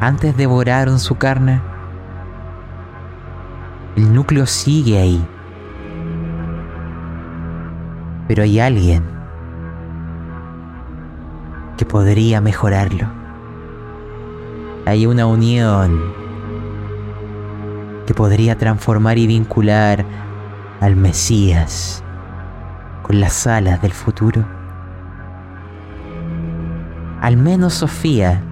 [0.00, 1.60] antes devoraron su carne.
[3.96, 5.26] El núcleo sigue ahí
[8.26, 9.04] pero hay alguien
[11.76, 13.06] que podría mejorarlo.
[14.86, 16.12] Hay una unión
[18.06, 20.04] que podría transformar y vincular
[20.80, 22.02] al Mesías
[23.02, 24.44] con las alas del futuro.
[27.24, 28.42] Al menos Sofía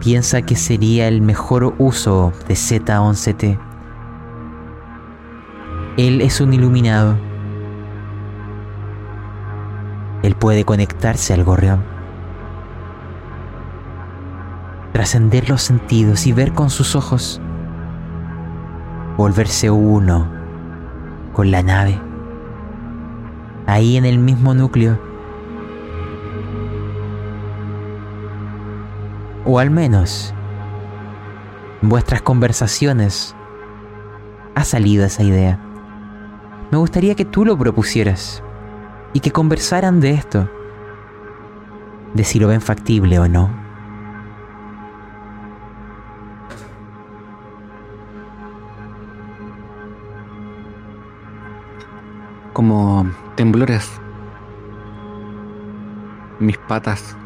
[0.00, 3.58] piensa que sería el mejor uso de Z11T.
[5.98, 7.28] Él es un iluminado
[10.22, 11.82] él puede conectarse al gorrión,
[14.92, 17.40] trascender los sentidos y ver con sus ojos,
[19.16, 20.28] volverse uno
[21.32, 22.00] con la nave,
[23.66, 25.07] ahí en el mismo núcleo.
[29.50, 30.34] O al menos
[31.80, 33.34] en vuestras conversaciones
[34.54, 35.58] ha salido esa idea.
[36.70, 38.42] Me gustaría que tú lo propusieras
[39.14, 40.50] y que conversaran de esto,
[42.12, 43.48] de si lo ven factible o no.
[52.52, 53.90] Como temblores,
[56.38, 57.16] mis patas,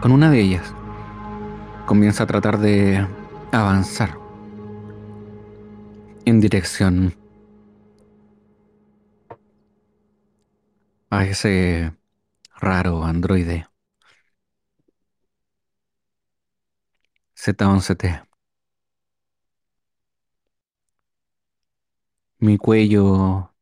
[0.00, 0.74] con una de ellas,
[1.86, 3.06] comienza a tratar de
[3.52, 4.18] avanzar
[6.24, 7.14] en dirección
[11.10, 11.92] a ese
[12.56, 13.68] raro androide
[17.36, 18.26] Z11T.
[22.38, 23.54] Mi cuello,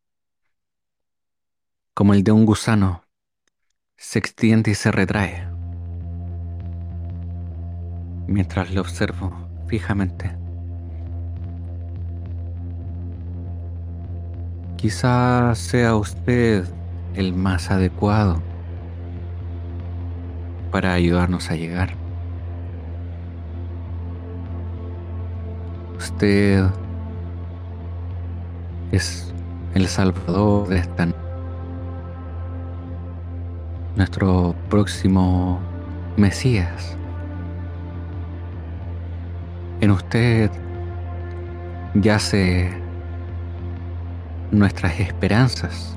[1.93, 3.05] como el de un gusano,
[3.97, 5.54] se extiende y se retrae
[8.27, 9.33] mientras lo observo
[9.67, 10.31] fijamente.
[14.77, 16.67] Quizás sea usted
[17.15, 18.41] el más adecuado
[20.71, 21.95] para ayudarnos a llegar.
[25.97, 26.65] Usted
[28.93, 29.33] es
[29.75, 31.09] el salvador de esta
[33.97, 35.61] nuestro próximo
[36.17, 36.97] Mesías.
[39.81, 40.51] En usted
[41.95, 42.71] yace
[44.51, 45.97] nuestras esperanzas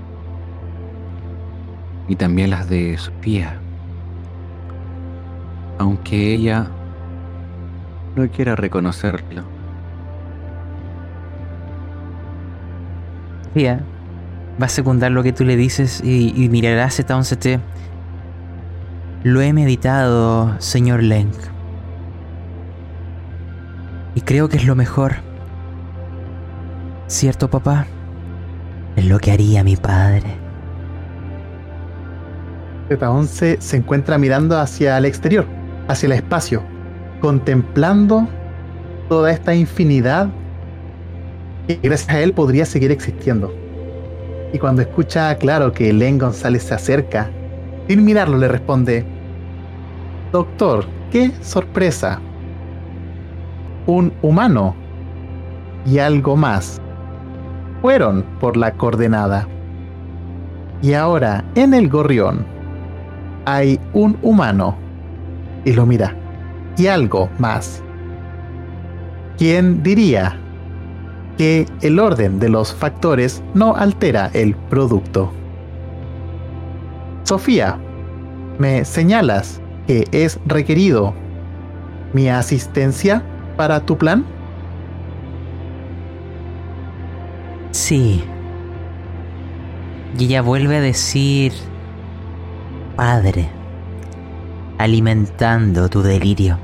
[2.08, 3.60] y también las de Sofía,
[5.78, 6.68] aunque ella
[8.16, 9.44] no quiera reconocerlo.
[13.44, 13.82] Sofía
[14.62, 17.60] va a secundar lo que tú le dices y, y mirará Z11T.
[19.24, 21.57] Lo he meditado, señor Lenk.
[24.18, 25.18] Y creo que es lo mejor.
[27.06, 27.86] ¿Cierto, papá?
[28.96, 30.36] Es lo que haría mi padre.
[32.90, 35.46] Z11 se encuentra mirando hacia el exterior,
[35.88, 36.64] hacia el espacio,
[37.22, 38.28] contemplando
[39.08, 40.30] toda esta infinidad
[41.68, 43.54] que gracias a él podría seguir existiendo.
[44.52, 47.30] Y cuando escucha claro que Len González se acerca,
[47.88, 49.06] sin mirarlo le responde,
[50.32, 52.20] Doctor, qué sorpresa.
[53.88, 54.76] Un humano
[55.86, 56.82] y algo más
[57.82, 59.48] fueron por la coordenada.
[60.82, 62.46] Y ahora en el gorrión
[63.46, 64.76] hay un humano
[65.64, 66.14] y lo mira
[66.78, 67.82] y algo más.
[69.38, 70.38] ¿Quién diría
[71.38, 75.32] que el orden de los factores no altera el producto?
[77.24, 77.80] Sofía,
[78.60, 81.14] ¿me señalas que es requerido
[82.14, 83.24] mi asistencia
[83.58, 84.24] para tu plan?
[87.72, 88.24] Sí.
[90.18, 91.52] Y ella vuelve a decir,
[92.96, 93.50] Padre,
[94.78, 96.58] alimentando tu delirio.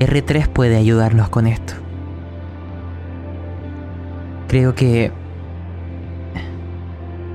[0.00, 1.74] R3 puede ayudarnos con esto.
[4.48, 5.12] Creo que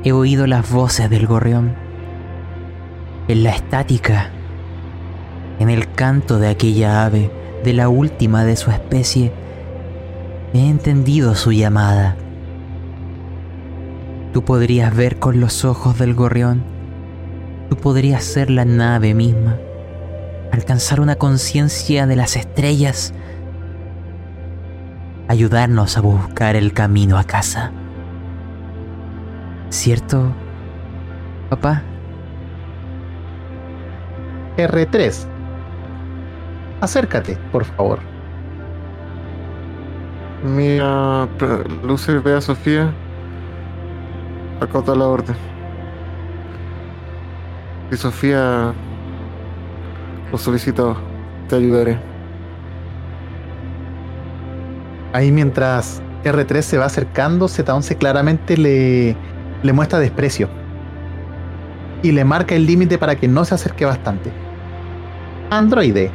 [0.04, 1.74] he oído las voces del gorrión
[3.28, 4.30] en la estática,
[5.60, 7.32] en el canto de aquella ave,
[7.64, 9.32] de la última de su especie.
[10.54, 12.16] He entendido su llamada.
[14.34, 16.64] Tú podrías ver con los ojos del gorrión.
[17.70, 19.58] Tú podrías ser la nave misma.
[20.52, 23.14] Alcanzar una conciencia de las estrellas.
[25.28, 27.72] Ayudarnos a buscar el camino a casa.
[29.70, 30.32] ¿Cierto,
[31.50, 31.84] papá?
[34.56, 35.37] R3.
[36.82, 38.00] Acércate, por favor.
[40.44, 41.28] Mira,
[41.84, 42.94] Lucer ve a Sofía.
[44.62, 45.36] Acota la orden.
[47.92, 48.74] Y Sofía
[50.32, 50.98] lo solicito.
[51.50, 51.98] Te ayudaré.
[55.14, 59.18] Ahí mientras R3 se va acercando, Z11 claramente le,
[59.64, 60.50] le muestra desprecio.
[62.04, 64.32] Y le marca el límite para que no se acerque bastante.
[65.50, 66.12] Androide,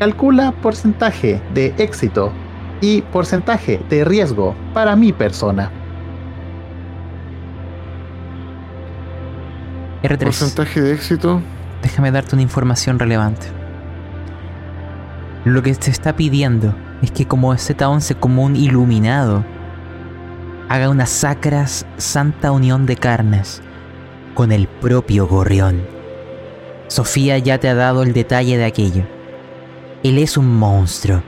[0.00, 2.32] calcula porcentaje de éxito
[2.80, 5.70] y porcentaje de riesgo para mi persona.
[10.02, 11.42] R3, Porcentaje de éxito.
[11.82, 13.48] déjame darte una información relevante.
[15.44, 19.44] Lo que te está pidiendo es que como Z11, como un iluminado,
[20.70, 23.60] haga una sacras santa unión de carnes
[24.32, 25.82] con el propio gorrión.
[26.88, 29.19] Sofía ya te ha dado el detalle de aquello.
[30.02, 31.22] Él es un monstruo.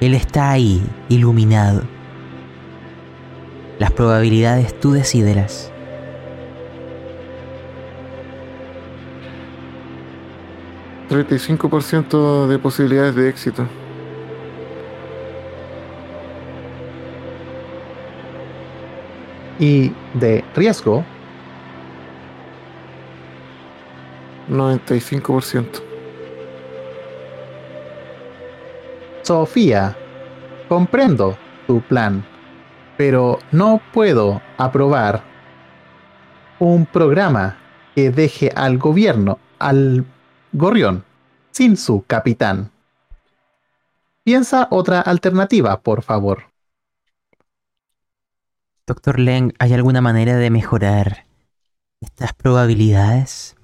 [0.00, 1.82] Él está ahí, iluminado.
[3.78, 5.70] Las probabilidades tú decídelas.
[11.82, 13.66] ciento de posibilidades de éxito.
[19.58, 21.04] Y de riesgo,
[24.48, 25.89] 95%.
[29.30, 29.96] Sofía,
[30.68, 32.26] comprendo tu plan,
[32.96, 35.22] pero no puedo aprobar
[36.58, 37.56] un programa
[37.94, 40.04] que deje al gobierno, al
[40.50, 41.04] gorrión,
[41.52, 42.72] sin su capitán.
[44.24, 46.50] Piensa otra alternativa, por favor.
[48.84, 51.26] Doctor Leng, ¿hay alguna manera de mejorar
[52.00, 53.54] estas probabilidades?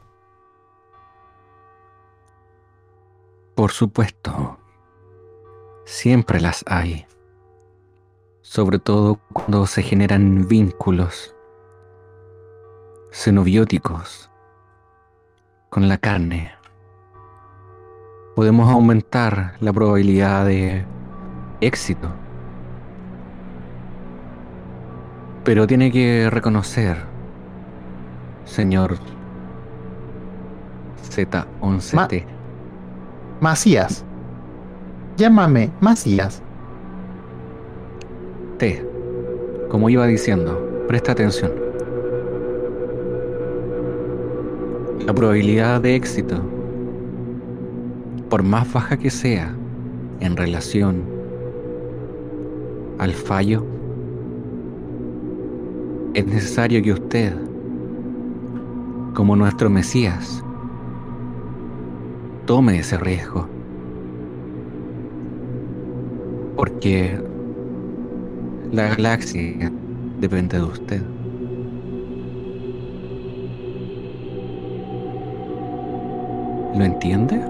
[3.57, 4.61] Por supuesto.
[5.87, 7.07] Siempre las hay.
[8.43, 11.33] Sobre todo cuando se generan vínculos
[13.13, 14.29] xenobióticos
[15.71, 16.51] con la carne.
[18.35, 20.85] Podemos aumentar la probabilidad de
[21.61, 22.11] éxito.
[25.45, 26.97] Pero tiene que reconocer,
[28.45, 28.99] señor
[31.09, 32.27] Z11T.
[33.41, 34.06] Macías.
[35.17, 36.43] Llámame Macías.
[38.59, 38.85] T.
[39.71, 41.53] Como iba diciendo, presta atención.
[45.07, 46.37] La probabilidad de éxito,
[48.29, 49.55] por más baja que sea
[50.21, 51.03] en relación
[52.99, 53.65] al fallo,
[56.13, 57.33] es necesario que usted,
[59.15, 60.45] como nuestro Mesías,
[62.45, 63.56] tome ese riesgo.
[66.57, 67.21] Porque
[68.73, 69.71] la galaxia
[70.21, 71.03] depende de usted.
[76.77, 77.41] ¿Lo entiende?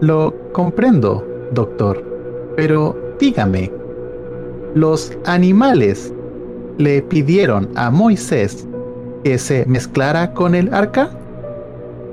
[0.00, 2.02] Lo comprendo, doctor.
[2.56, 3.70] Pero dígame,
[4.74, 6.14] ¿los animales
[6.78, 8.66] le pidieron a Moisés
[9.22, 11.10] que se mezclara con el arca?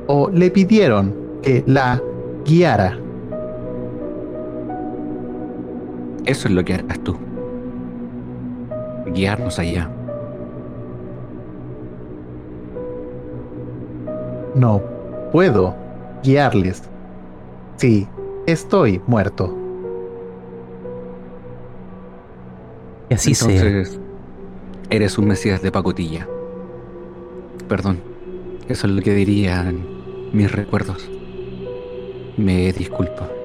[0.07, 2.01] ¿O le pidieron que la
[2.45, 2.99] guiara?
[6.27, 7.17] Eso es lo que harás tú.
[9.07, 9.89] Guiarnos allá.
[14.57, 14.81] no
[15.31, 15.75] puedo
[16.23, 16.83] guiarles.
[17.77, 18.07] Sí,
[18.45, 19.55] estoy muerto.
[23.07, 23.53] Que así sea.
[23.53, 23.99] Entonces,
[24.89, 26.27] eres un mesías de pacotilla.
[27.69, 27.99] Perdón,
[28.67, 29.85] eso es lo que dirían
[30.33, 31.09] mis recuerdos.
[32.35, 33.36] Me disculpo.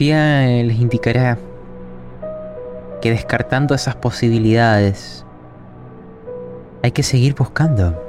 [0.00, 1.38] Les indicará
[3.00, 5.24] que descartando esas posibilidades,
[6.82, 8.02] hay que seguir buscando.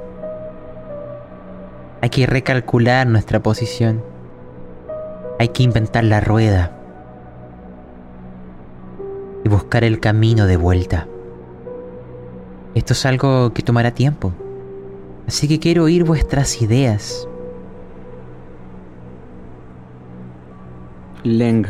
[2.01, 4.03] Hay que recalcular nuestra posición.
[5.39, 6.71] Hay que inventar la rueda.
[9.43, 11.07] Y buscar el camino de vuelta.
[12.75, 14.31] Esto es algo que tomará tiempo.
[15.27, 17.27] Así que quiero oír vuestras ideas.
[21.23, 21.65] Leng,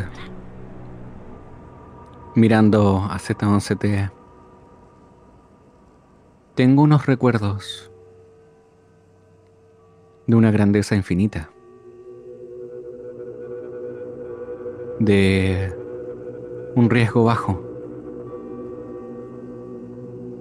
[2.34, 4.10] mirando a Z11T,
[6.56, 7.92] tengo unos recuerdos
[10.26, 11.50] de una grandeza infinita,
[14.98, 15.72] de
[16.74, 17.62] un riesgo bajo,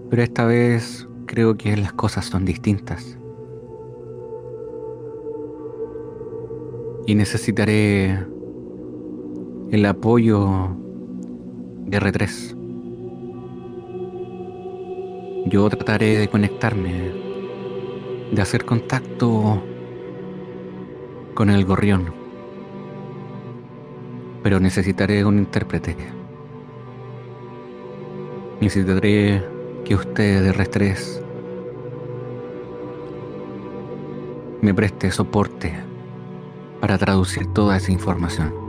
[0.10, 3.20] pero esta vez creo que las cosas son distintas.
[7.06, 8.33] Y necesitaré
[9.74, 10.70] el apoyo
[11.88, 12.56] de R3.
[15.48, 17.12] Yo trataré de conectarme,
[18.32, 19.64] de hacer contacto
[21.34, 22.14] con el gorrión.
[24.44, 25.96] Pero necesitaré un intérprete.
[28.62, 29.44] Necesitaré
[29.86, 31.20] que usted de R3
[34.62, 35.74] me preste soporte
[36.80, 38.63] para traducir toda esa información.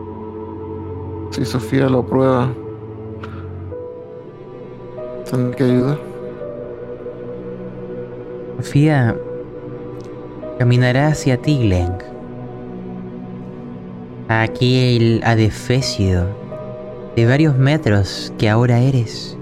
[1.35, 2.55] Si Sofía lo prueba,
[5.29, 5.99] tendré que ayudar.
[8.59, 9.17] Sofía
[10.61, 11.99] caminará hacia ti, Glenn.
[14.29, 16.25] A aquel adefesio
[17.17, 19.37] de varios metros que ahora eres.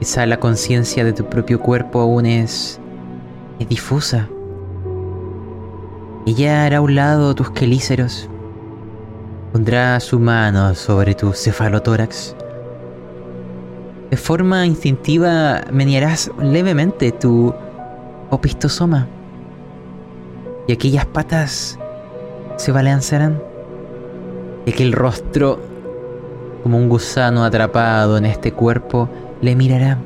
[0.00, 2.78] Quizá la conciencia de tu propio cuerpo aún es,
[3.58, 4.28] es difusa.
[6.26, 8.28] Ella hará a un lado tus quelíceros.
[9.56, 12.36] Pondrá su mano sobre tu cefalotórax.
[14.10, 17.54] De forma instintiva menearás levemente tu
[18.28, 19.06] opistosoma.
[20.68, 21.78] Y aquellas patas
[22.58, 23.42] se balancearán.
[24.66, 25.58] Y aquel rostro,
[26.62, 29.08] como un gusano atrapado en este cuerpo,
[29.40, 29.96] le mirará.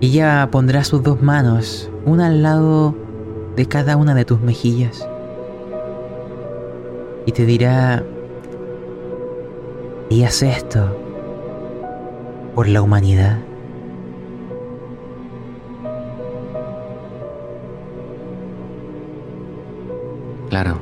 [0.00, 2.94] Ella pondrá sus dos manos, una al lado
[3.54, 5.06] de cada una de tus mejillas.
[7.26, 8.04] Y te dirá,
[10.10, 10.96] y haz esto
[12.54, 13.38] por la humanidad.
[20.50, 20.78] Claro.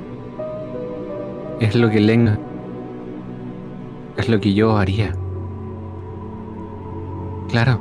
[1.61, 2.38] Es lo que Len.
[4.16, 5.14] Es lo que yo haría.
[7.49, 7.80] Claro.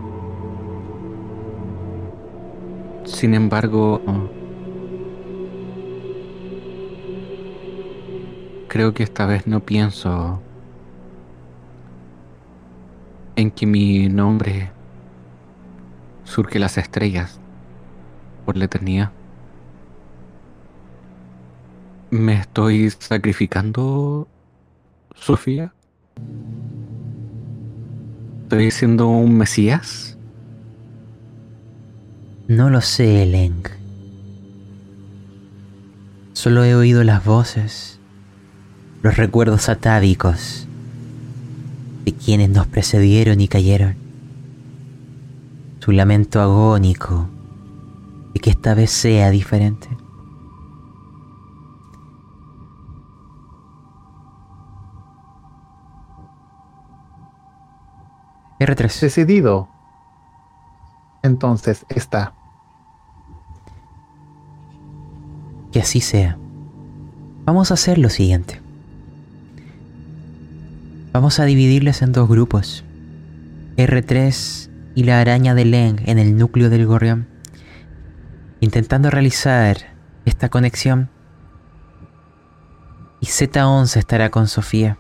[3.04, 4.00] Sin embargo,
[8.72, 10.42] creo que esta vez no pienso
[13.36, 14.72] en que mi nombre
[16.24, 17.38] surge las estrellas
[18.46, 19.12] por la eternidad.
[22.12, 24.30] ¿Me estoy sacrificando,
[25.16, 25.74] Sofía?
[28.44, 30.18] ¿Estoy siendo un mesías?
[32.48, 33.64] No lo sé, Leng.
[36.32, 38.01] Solo he oído las voces,
[39.02, 40.68] los recuerdos atávicos
[42.06, 43.96] de quienes nos precedieron y cayeron.
[45.80, 47.28] Su lamento agónico
[48.34, 49.90] de que esta vez sea diferente.
[58.60, 59.00] R3.
[59.00, 59.70] Decidido.
[61.24, 62.36] Entonces está.
[65.72, 66.38] Que así sea.
[67.46, 68.61] Vamos a hacer lo siguiente.
[71.14, 72.86] Vamos a dividirles en dos grupos.
[73.76, 77.28] R3 y la araña de Leng en el núcleo del gorrión.
[78.62, 79.76] Intentando realizar
[80.24, 81.10] esta conexión.
[83.20, 84.98] Y Z11 estará con Sofía.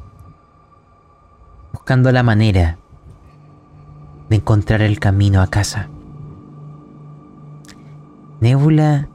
[1.72, 2.78] Buscando la manera
[4.30, 5.90] de encontrar el camino a casa.
[8.42, 9.08] Nebula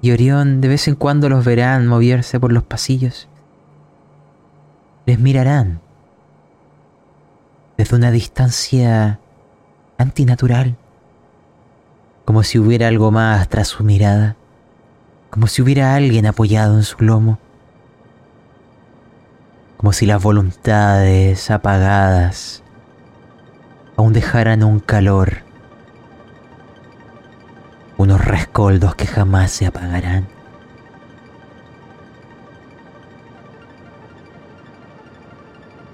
[0.00, 3.28] y Orión de vez en cuando los verán moverse por los pasillos.
[5.04, 5.80] Les mirarán
[7.76, 9.18] desde una distancia
[9.98, 10.76] antinatural,
[12.24, 14.36] como si hubiera algo más tras su mirada,
[15.30, 17.38] como si hubiera alguien apoyado en su lomo,
[19.76, 22.62] como si las voluntades apagadas
[23.96, 25.38] aún dejaran un calor,
[27.96, 30.31] unos rescoldos que jamás se apagarán.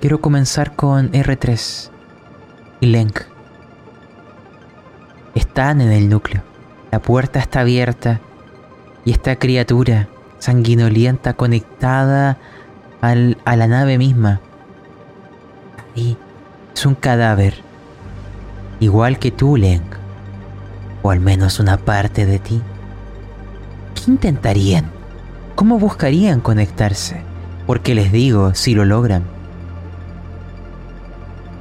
[0.01, 1.91] Quiero comenzar con R3
[2.81, 3.21] y Lenk.
[5.35, 6.43] Están en el núcleo.
[6.91, 8.21] La puerta está abierta
[9.05, 12.39] y esta criatura sanguinolienta conectada
[13.01, 14.41] al- a la nave misma.
[15.95, 16.17] Y
[16.75, 17.55] es un cadáver.
[18.81, 19.83] Igual que tú, Lenk.
[21.03, 22.63] O al menos una parte de ti.
[23.95, 24.91] ¿Qué intentarían?
[25.57, 27.21] ¿Cómo buscarían conectarse?
[27.67, 29.25] Porque les digo, si lo logran,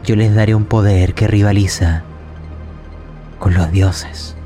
[0.07, 2.03] yo les daré un poder que rivaliza
[3.39, 4.37] con los dioses.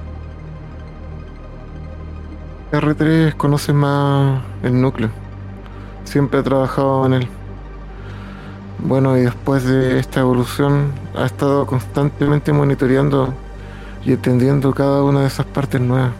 [2.71, 5.11] R3 conoce más el núcleo.
[6.03, 7.27] Siempre ha trabajado en él.
[8.79, 13.31] Bueno, y después de esta evolución ha estado constantemente monitoreando
[14.03, 16.13] y entendiendo cada una de esas partes nuevas.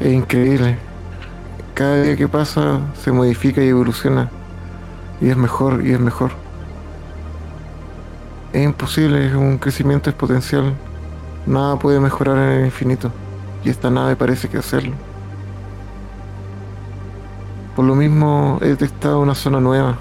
[0.00, 0.76] Es increíble.
[1.74, 4.28] Cada día que pasa se modifica y evoluciona.
[5.20, 6.43] Y es mejor y es mejor.
[8.54, 10.74] Es imposible, es un crecimiento exponencial.
[11.44, 13.10] Nada puede mejorar en el infinito.
[13.64, 14.92] Y esta nave parece que hacerlo.
[17.74, 19.98] Por lo mismo he detectado una zona nueva.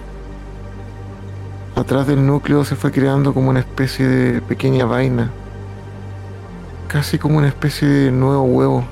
[1.75, 5.31] Atrás del núcleo se fue creando como una especie de pequeña vaina.
[6.87, 8.83] Casi como una especie de nuevo huevo.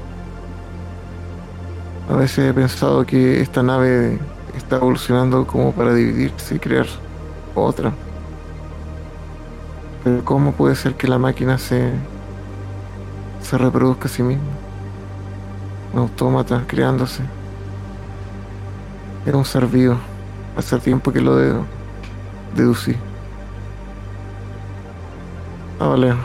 [2.10, 4.18] A veces he pensado que esta nave
[4.58, 6.88] está evolucionando como para dividirse y crear
[7.54, 7.94] otra.
[10.04, 11.92] Pero ¿cómo puede ser que la máquina se,
[13.42, 14.44] se reproduzca a sí misma?
[15.94, 17.24] Un autómata creándose.
[19.26, 19.98] Era un ser vivo.
[20.58, 21.54] Hace tiempo que lo de-
[22.56, 22.96] deducí.
[25.80, 26.18] Habla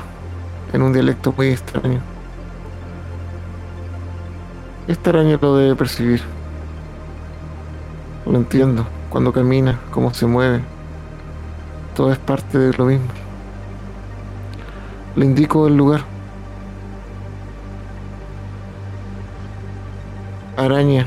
[0.72, 2.00] en un dialecto muy extraño.
[4.88, 6.22] Extraño lo de percibir.
[8.24, 8.86] Lo entiendo.
[9.10, 10.60] Cuando camina, cómo se mueve.
[11.94, 13.06] Todo es parte de lo mismo.
[15.16, 16.04] Le indico el lugar.
[20.58, 21.06] Araña.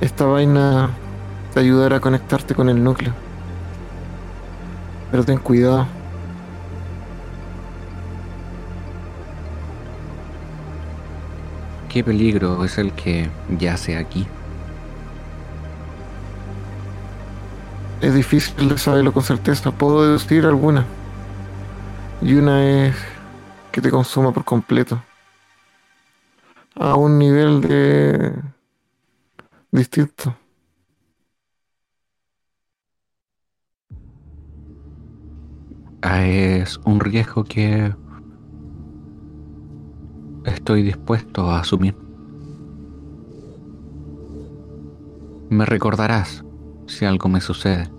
[0.00, 0.90] Esta vaina
[1.54, 3.12] te ayudará a conectarte con el núcleo.
[5.12, 5.86] Pero ten cuidado.
[11.88, 13.28] ¿Qué peligro es el que
[13.58, 14.26] yace aquí?
[18.00, 19.70] Es difícil de saberlo con certeza.
[19.70, 20.86] Puedo deducir alguna.
[22.22, 22.96] Y una es
[23.72, 25.02] que te consuma por completo.
[26.76, 28.32] A un nivel de...
[29.72, 30.36] distinto.
[36.02, 37.94] Ah, Es un riesgo que
[40.44, 41.94] estoy dispuesto a asumir.
[45.50, 46.44] Me recordarás
[46.86, 47.90] si algo me sucede.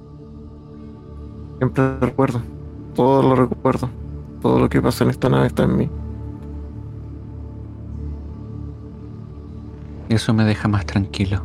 [1.59, 2.41] Siempre recuerdo.
[2.93, 3.89] Todo lo recuerdo.
[4.41, 5.89] Todo lo que pasa en esta nave está en mí.
[10.09, 11.43] Eso me deja más tranquilo.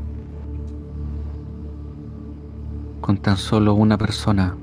[3.03, 4.57] Con tan solo una persona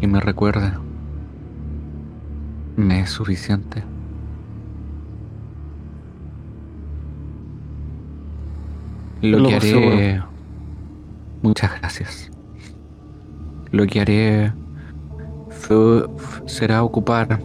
[0.00, 0.72] que me recuerde,
[2.76, 3.84] me es suficiente.
[9.20, 10.22] Lo Lo que haré...
[11.42, 12.30] Muchas gracias.
[13.70, 14.52] Lo que haré
[16.46, 17.40] será ocupar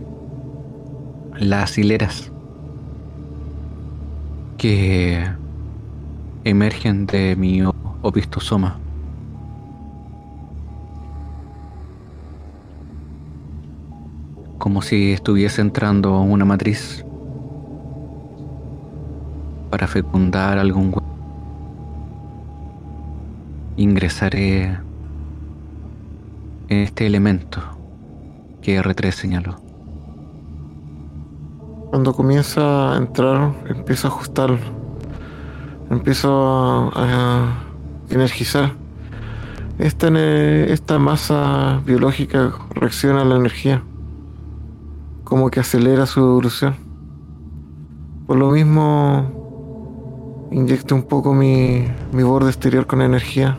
[1.40, 2.32] las hileras
[4.58, 5.24] que
[6.44, 7.62] emergen de mi
[8.02, 8.80] opistosoma.
[14.58, 17.04] Como si estuviese entrando una matriz
[19.70, 21.02] para fecundar algún hue-
[23.76, 24.66] Ingresaré
[26.70, 27.60] en este elemento
[28.64, 29.56] que R3 señaló.
[31.90, 34.58] Cuando comienza a entrar, empiezo a ajustarlo.
[35.92, 37.64] Empiezo a, a
[38.10, 38.72] energizar.
[39.78, 43.84] Esta, esta masa biológica reacciona a la energía.
[45.24, 46.76] Como que acelera su evolución.
[48.26, 53.58] Por lo mismo, inyecto un poco mi, mi borde exterior con energía.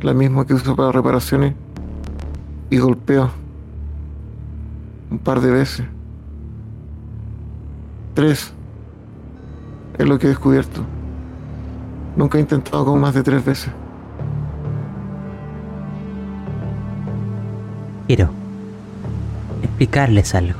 [0.00, 1.54] La misma que uso para reparaciones.
[2.70, 3.30] Y golpeo.
[5.10, 5.86] Un par de veces.
[8.14, 8.52] Tres.
[9.98, 10.84] Es lo que he descubierto.
[12.16, 13.70] Nunca he intentado con más de tres veces.
[18.06, 18.30] Quiero
[19.62, 20.58] explicarles algo.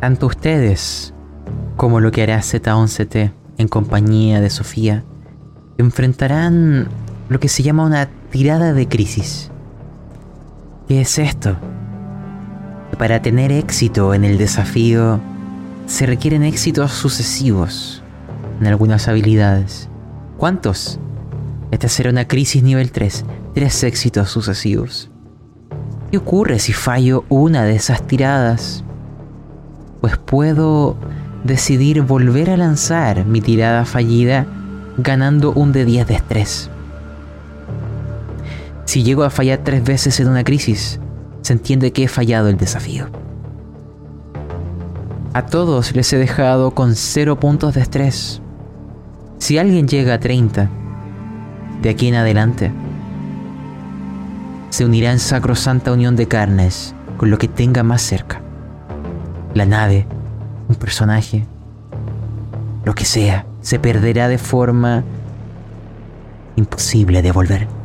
[0.00, 1.12] Tanto ustedes
[1.76, 5.04] como lo que hará Z11T en compañía de Sofía
[5.76, 6.88] enfrentarán
[7.28, 9.50] lo que se llama una tirada de crisis.
[10.88, 11.56] ¿Qué es esto?
[12.98, 15.20] Para tener éxito en el desafío
[15.86, 18.02] se requieren éxitos sucesivos
[18.60, 19.88] en algunas habilidades.
[20.36, 20.98] ¿Cuántos?
[21.70, 23.24] Esta será una crisis nivel 3,
[23.54, 25.10] tres éxitos sucesivos.
[26.10, 28.82] ¿Qué ocurre si fallo una de esas tiradas?
[30.00, 30.96] Pues puedo
[31.44, 34.44] decidir volver a lanzar mi tirada fallida
[34.96, 36.68] ganando un de 10 de estrés.
[38.86, 40.98] Si llego a fallar tres veces en una crisis,
[41.48, 43.06] se entiende que he fallado el desafío.
[45.32, 48.42] A todos les he dejado con 0 puntos de estrés.
[49.38, 50.68] Si alguien llega a 30,
[51.80, 52.70] de aquí en adelante,
[54.68, 58.42] se unirá en sacrosanta unión de carnes con lo que tenga más cerca.
[59.54, 60.06] La nave,
[60.68, 61.46] un personaje,
[62.84, 65.02] lo que sea, se perderá de forma
[66.56, 67.77] imposible de volver.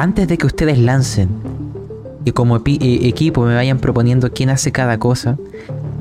[0.00, 1.28] Antes de que ustedes lancen
[2.24, 2.60] y como eh,
[3.02, 5.36] equipo me vayan proponiendo quién hace cada cosa,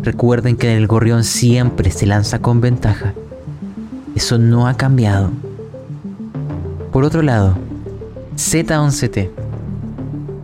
[0.02, 3.14] recuerden que el gorrión siempre se lanza con ventaja.
[4.16, 5.32] Eso no ha cambiado.
[6.93, 7.58] Por otro lado,
[8.38, 9.32] Z11T.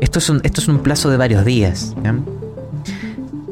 [0.01, 1.95] Esto es un, plazo de varios días.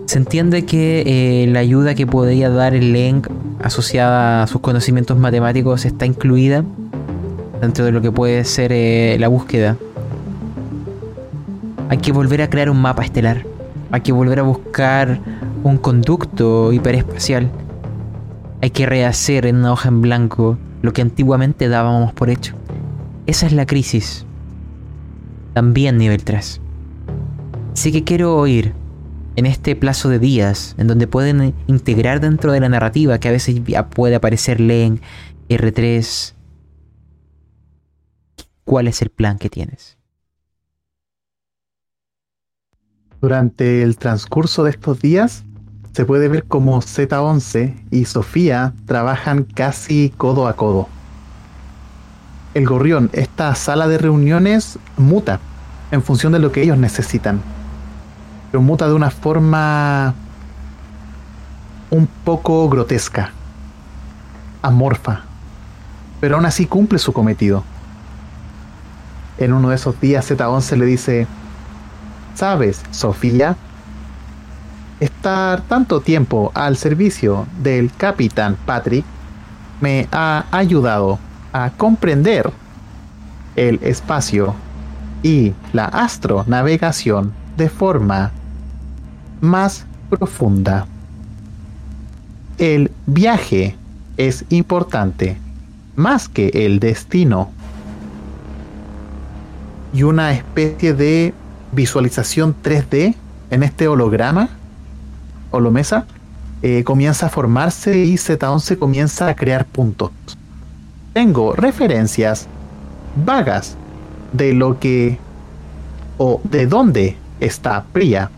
[0.07, 3.29] Se entiende que eh, la ayuda que podría dar el LENG
[3.61, 6.65] asociada a sus conocimientos matemáticos está incluida
[7.61, 9.77] dentro de lo que puede ser eh, la búsqueda.
[11.89, 13.45] Hay que volver a crear un mapa estelar.
[13.91, 15.19] Hay que volver a buscar
[15.63, 17.51] un conducto hiperespacial.
[18.61, 22.55] Hay que rehacer en una hoja en blanco lo que antiguamente dábamos por hecho.
[23.25, 24.25] Esa es la crisis.
[25.53, 26.61] También nivel 3.
[27.73, 28.73] Así que quiero oír
[29.35, 33.31] en este plazo de días, en donde pueden integrar dentro de la narrativa que a
[33.31, 33.61] veces
[33.95, 35.01] puede aparecer Len,
[35.49, 36.33] R3,
[38.63, 39.97] cuál es el plan que tienes.
[43.23, 45.45] Durante el transcurso de estos días,
[45.93, 50.89] se puede ver como Z11 y Sofía trabajan casi codo a codo.
[52.53, 55.39] El gorrión, esta sala de reuniones, muta
[55.91, 57.39] en función de lo que ellos necesitan.
[58.51, 60.13] Pero muta de una forma
[61.91, 63.31] un poco grotesca,
[64.61, 65.21] amorfa,
[66.19, 67.63] pero aún así cumple su cometido.
[69.37, 71.27] En uno de esos días Z11 le dice,
[72.43, 73.55] ¿Sabes, Sofía?
[74.99, 79.05] Estar tanto tiempo al servicio del capitán Patrick
[79.79, 81.19] me ha ayudado
[81.53, 82.51] a comprender
[83.55, 84.55] el espacio
[85.23, 88.31] y la astronavegación de forma
[89.39, 90.85] más profunda.
[92.57, 93.77] El viaje
[94.17, 95.37] es importante
[95.95, 97.51] más que el destino.
[99.93, 101.33] Y una especie de
[101.73, 103.15] visualización 3D
[103.49, 104.49] en este holograma,
[105.51, 106.05] holomesa,
[106.61, 110.11] eh, comienza a formarse y Z11 comienza a crear puntos.
[111.13, 112.47] Tengo referencias
[113.25, 113.75] vagas
[114.31, 115.17] de lo que
[116.17, 118.31] o de dónde está Priya.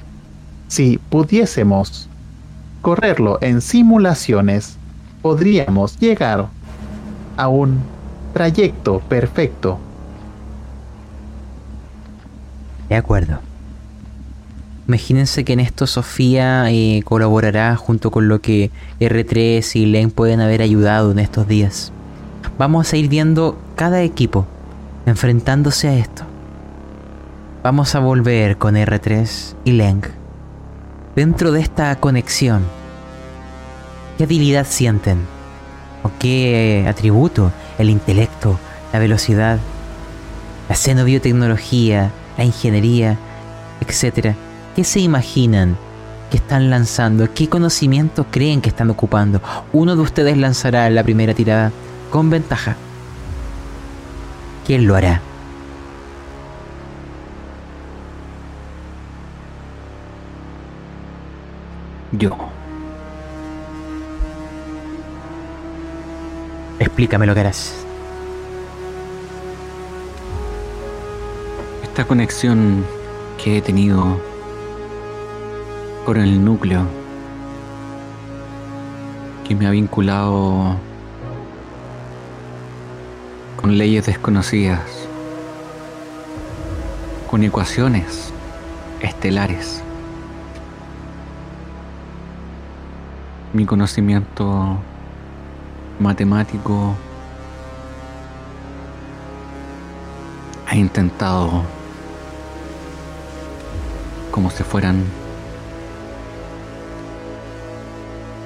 [0.68, 2.10] Si pudiésemos
[2.82, 4.78] correrlo en simulaciones,
[5.22, 6.48] podríamos llegar
[7.38, 7.80] a un
[8.34, 9.80] trayecto perfecto
[12.90, 13.40] De acuerdo.
[14.88, 18.70] Imagínense que en esto Sofía eh, colaborará junto con lo que
[19.00, 21.92] R3 y Len pueden haber ayudado en estos días.
[22.60, 24.46] Vamos a ir viendo cada equipo
[25.06, 26.24] enfrentándose a esto.
[27.64, 30.04] Vamos a volver con R3 y Leng.
[31.16, 32.64] Dentro de esta conexión,
[34.18, 35.20] ¿qué habilidad sienten?
[36.04, 37.52] ¿O qué atributo?
[37.80, 38.60] El intelecto,
[38.94, 39.58] la velocidad,
[40.70, 43.18] la xenobiotecnología, la ingeniería,
[43.82, 44.36] etcétera.
[44.76, 45.78] ¿Qué se imaginan
[46.30, 47.34] que están lanzando?
[47.34, 49.42] ¿Qué conocimiento creen que están ocupando?
[49.74, 51.72] Uno de ustedes lanzará la primera tirada
[52.12, 52.76] con ventaja.
[54.66, 55.22] ¿Quién lo hará?
[62.12, 62.36] Yo.
[66.80, 67.85] Explícame lo que harás.
[71.96, 72.84] Esta conexión
[73.42, 74.20] que he tenido
[76.04, 76.86] con el núcleo
[79.48, 80.76] que me ha vinculado
[83.56, 85.08] con leyes desconocidas,
[87.32, 88.34] con ecuaciones
[89.00, 89.82] estelares.
[93.54, 94.80] Mi conocimiento
[96.02, 96.94] matemático
[100.68, 101.64] ha intentado
[104.36, 105.02] como si fueran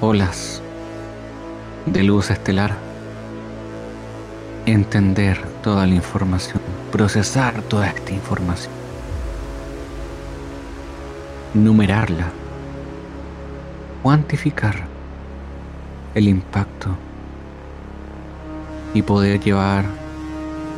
[0.01, 0.61] olas
[1.87, 2.75] de luz estelar.
[4.67, 6.61] Entender toda la información,
[6.91, 8.71] procesar toda esta información,
[11.55, 12.27] numerarla,
[14.03, 14.85] cuantificar
[16.13, 16.89] el impacto
[18.93, 19.85] y poder llevar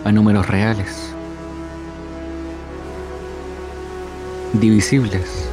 [0.05, 1.13] a números reales,
[4.53, 5.49] divisibles,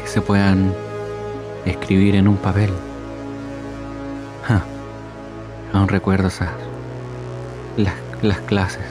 [0.00, 0.72] que se puedan
[1.64, 2.70] escribir en un papel.
[5.74, 6.50] Aún recuerdo esas.
[7.76, 8.86] Las, las clases.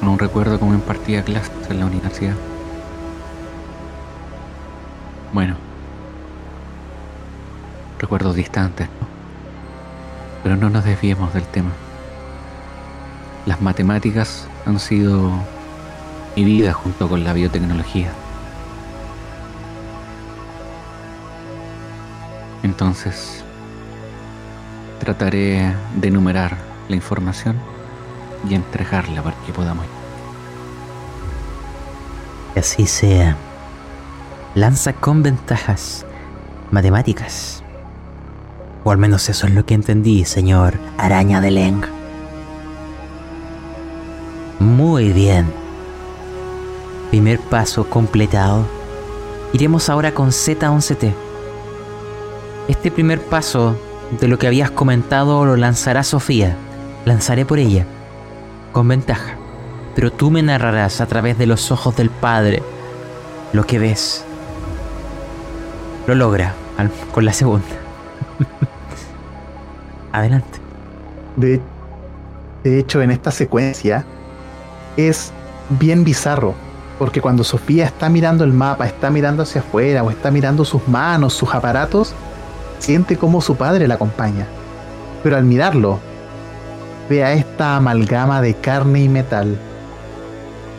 [0.00, 2.36] Aún recuerdo cómo impartía clases en la universidad.
[5.32, 5.56] Bueno.
[7.98, 9.08] Recuerdos distantes, ¿no?
[10.44, 11.70] Pero no nos desviemos del tema.
[13.46, 15.32] Las matemáticas han sido
[16.36, 18.10] mi vida junto con la biotecnología.
[22.62, 23.44] Entonces,
[25.04, 26.56] Trataré de enumerar
[26.88, 27.56] la información
[28.48, 29.84] y entregarla para que podamos.
[32.54, 33.36] Que así sea.
[34.54, 36.06] Lanza con ventajas
[36.70, 37.62] matemáticas.
[38.84, 41.93] O al menos eso es lo que entendí, señor Araña de Leng.
[44.58, 45.46] Muy bien.
[47.10, 48.64] Primer paso completado.
[49.52, 51.12] Iremos ahora con Z11T.
[52.68, 53.76] Este primer paso
[54.20, 56.56] de lo que habías comentado lo lanzará Sofía.
[57.04, 57.84] Lanzaré por ella,
[58.72, 59.36] con ventaja.
[59.94, 62.62] Pero tú me narrarás a través de los ojos del Padre
[63.52, 64.24] lo que ves.
[66.06, 66.54] Lo logra
[67.12, 67.66] con la segunda.
[70.12, 70.58] Adelante.
[71.36, 71.60] De,
[72.64, 74.04] de hecho, en esta secuencia
[74.96, 75.32] es
[75.70, 76.54] bien bizarro.
[76.98, 80.86] Porque cuando Sofía está mirando el mapa, está mirando hacia afuera o está mirando sus
[80.86, 82.14] manos, sus aparatos,
[82.78, 84.46] siente como su padre la acompaña.
[85.22, 85.98] Pero al mirarlo,
[87.08, 89.58] ve a esta amalgama de carne y metal,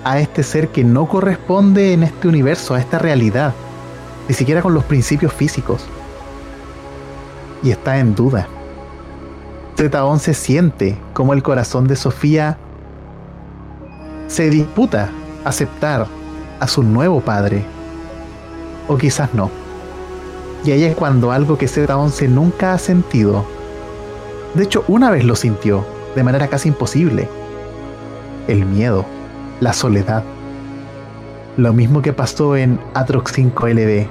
[0.04, 3.54] a este ser que no corresponde en este universo, a esta realidad,
[4.28, 5.84] ni siquiera con los principios físicos.
[7.62, 8.48] Y está en duda.
[9.76, 12.58] Z11 siente como el corazón de Sofía
[14.36, 15.12] se disputa
[15.46, 16.08] aceptar
[16.60, 17.64] a su nuevo padre.
[18.90, 19.50] O quizás no.
[20.66, 23.46] Y ahí es cuando algo que Z11 nunca ha sentido.
[24.54, 25.86] De hecho, una vez lo sintió,
[26.18, 27.30] de manera casi imposible.
[28.50, 29.06] El miedo,
[29.62, 30.26] la soledad.
[31.56, 34.06] Lo mismo que pasó en Atrox 5 LB.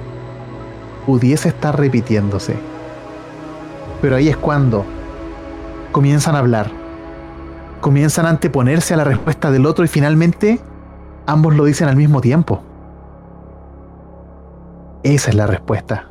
[1.05, 2.55] Pudiese estar repitiéndose.
[4.01, 4.85] Pero ahí es cuando
[5.91, 6.84] comienzan a hablar.
[7.85, 10.59] Comienzan a anteponerse a la respuesta del otro y finalmente
[11.27, 12.63] ambos lo dicen al mismo tiempo.
[15.03, 16.09] Esa es la respuesta.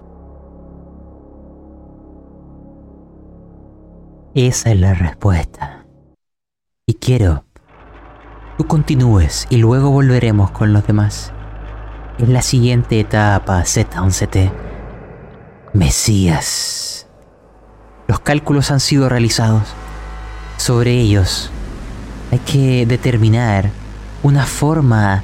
[4.34, 5.84] Esa es la respuesta.
[6.86, 7.44] Y quiero
[8.56, 11.32] tú continúes y luego volveremos con los demás.
[12.18, 14.52] En la siguiente etapa, Z11T.
[15.72, 17.08] Mesías.
[18.06, 19.74] Los cálculos han sido realizados.
[20.56, 21.50] Sobre ellos
[22.34, 23.70] hay que determinar
[24.24, 25.22] una forma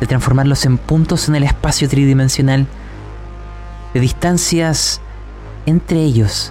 [0.00, 2.66] de transformarlos en puntos en el espacio tridimensional,
[3.92, 5.02] de distancias
[5.66, 6.50] entre ellos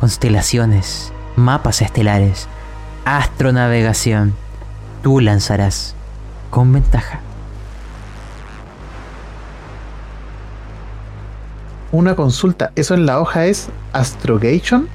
[0.00, 2.48] constelaciones, mapas estelares,
[3.04, 4.34] astronavegación,
[5.04, 5.94] tú lanzarás
[6.50, 7.20] con ventaja.
[11.92, 14.88] Una consulta, ¿eso en la hoja es Astrogation?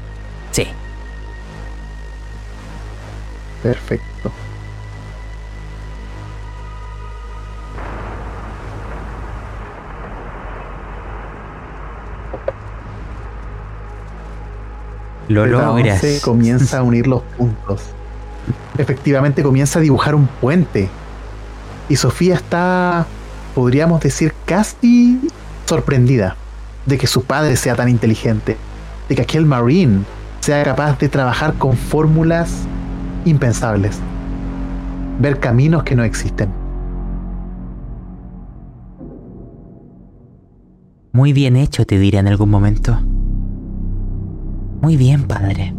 [3.64, 4.32] Perfecto.
[15.28, 16.01] Lo logras.
[16.24, 17.82] comienza a unir los puntos.
[18.78, 20.89] Efectivamente comienza a dibujar un puente.
[21.89, 23.05] Y Sofía está,
[23.53, 25.20] podríamos decir, casi
[25.66, 26.38] sorprendida
[26.86, 28.58] de que su padre sea tan inteligente.
[29.10, 30.03] De que aquel Marine
[30.39, 32.68] sea capaz de trabajar con fórmulas
[33.28, 33.99] impensables,
[35.19, 36.49] ver caminos que no existen.
[41.11, 42.99] Muy bien hecho, te diré en algún momento.
[44.82, 45.73] Muy bien, padre.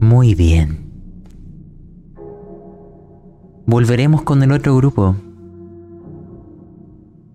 [0.00, 0.90] Muy bien.
[3.66, 5.14] Volveremos con el otro grupo.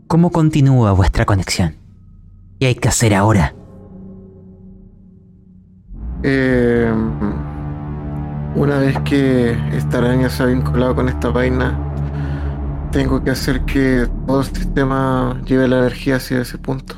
[0.08, 1.76] ¿Cómo continúa vuestra conexión?
[2.60, 3.54] ¿Qué hay que hacer ahora?
[6.24, 6.92] Eh,
[8.56, 11.78] una vez que esta araña se ha vinculado con esta vaina,
[12.92, 16.96] tengo que hacer que todo el sistema lleve la energía hacia ese punto.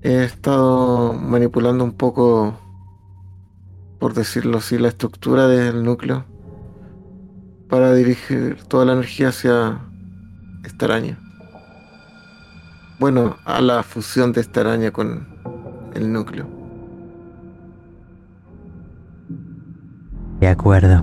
[0.00, 2.58] He estado manipulando un poco,
[3.98, 6.24] por decirlo así, la estructura del núcleo
[7.68, 9.80] para dirigir toda la energía hacia
[10.64, 11.18] esta araña.
[12.98, 15.26] Bueno, a la fusión de esta araña con
[15.94, 16.53] el núcleo.
[20.44, 21.02] De acuerdo.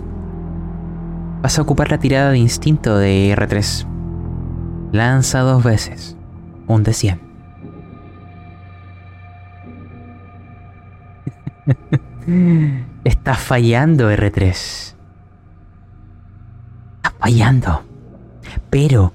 [1.41, 3.87] Vas a ocupar la tirada de instinto de R3.
[4.91, 6.15] Lanza dos veces.
[6.67, 7.19] Un de 100.
[13.03, 14.43] Estás fallando, R3.
[14.43, 14.93] Estás
[17.17, 17.81] fallando.
[18.69, 19.11] Pero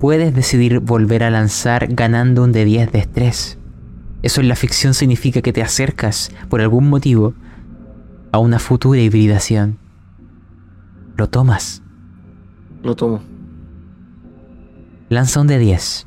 [0.00, 3.58] puedes decidir volver a lanzar ganando un de 10 de estrés.
[4.22, 7.34] Eso en la ficción significa que te acercas, por algún motivo,
[8.32, 9.78] a una futura hibridación.
[11.16, 11.82] ¿Lo tomas?
[12.82, 13.20] Lo tomo.
[15.10, 16.06] Lanza un de 10.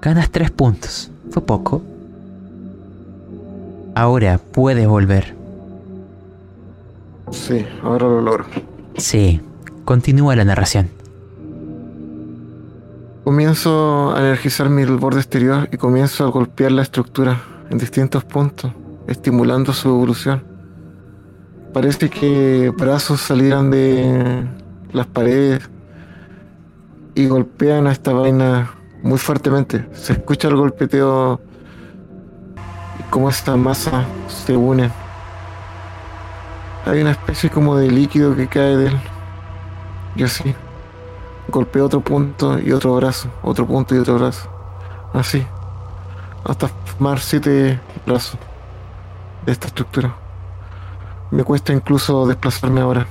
[0.00, 1.10] Ganas 3 puntos.
[1.30, 1.82] Fue poco.
[3.94, 5.36] Ahora puedes volver.
[7.30, 8.46] Sí, ahora lo logro.
[8.96, 9.40] Sí,
[9.84, 10.88] continúa la narración.
[13.24, 18.72] Comienzo a energizar mi borde exterior y comienzo a golpear la estructura en distintos puntos,
[19.06, 20.44] estimulando su evolución.
[21.72, 24.44] Parece que brazos salieran de
[24.92, 25.70] las paredes
[27.14, 29.88] y golpean a esta vaina muy fuertemente.
[29.92, 31.40] Se escucha el golpeteo
[32.98, 34.90] y cómo esta masa se une.
[36.86, 38.98] Hay una especie como de líquido que cae de él.
[40.16, 40.54] Y así.
[41.48, 44.48] Golpea otro punto y otro brazo, otro punto y otro brazo.
[45.12, 45.46] Así.
[46.44, 48.38] Hasta formar siete brazos
[49.44, 50.14] de esta estructura.
[51.30, 53.06] Me cuesta incluso desplazarme ahora.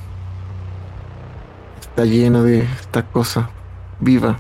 [1.80, 3.50] Está lleno de esta cosa
[4.00, 4.38] viva.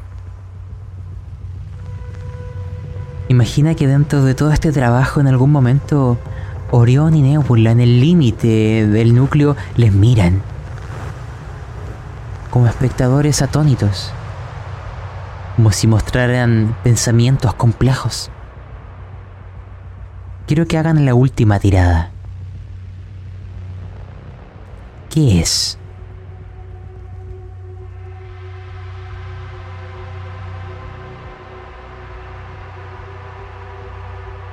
[3.27, 6.17] Imagina que dentro de todo este trabajo en algún momento
[6.71, 10.41] Orión y Nebula en el límite del núcleo les miran
[12.49, 14.11] como espectadores atónitos,
[15.55, 18.31] como si mostraran pensamientos complejos.
[20.49, 22.09] Quiero que hagan la última tirada.
[25.11, 25.77] ¿Qué es?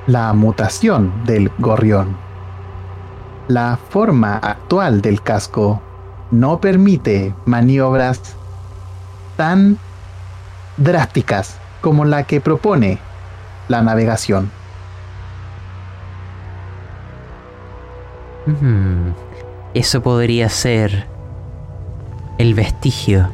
[0.07, 2.15] La mutación del gorrión.
[3.49, 5.81] La forma actual del casco
[6.31, 8.21] no permite maniobras
[9.39, 9.79] tan
[10.77, 12.99] drásticas como la que propone
[13.69, 14.51] la navegación.
[19.75, 21.07] Eso podría ser
[22.39, 23.31] el vestigio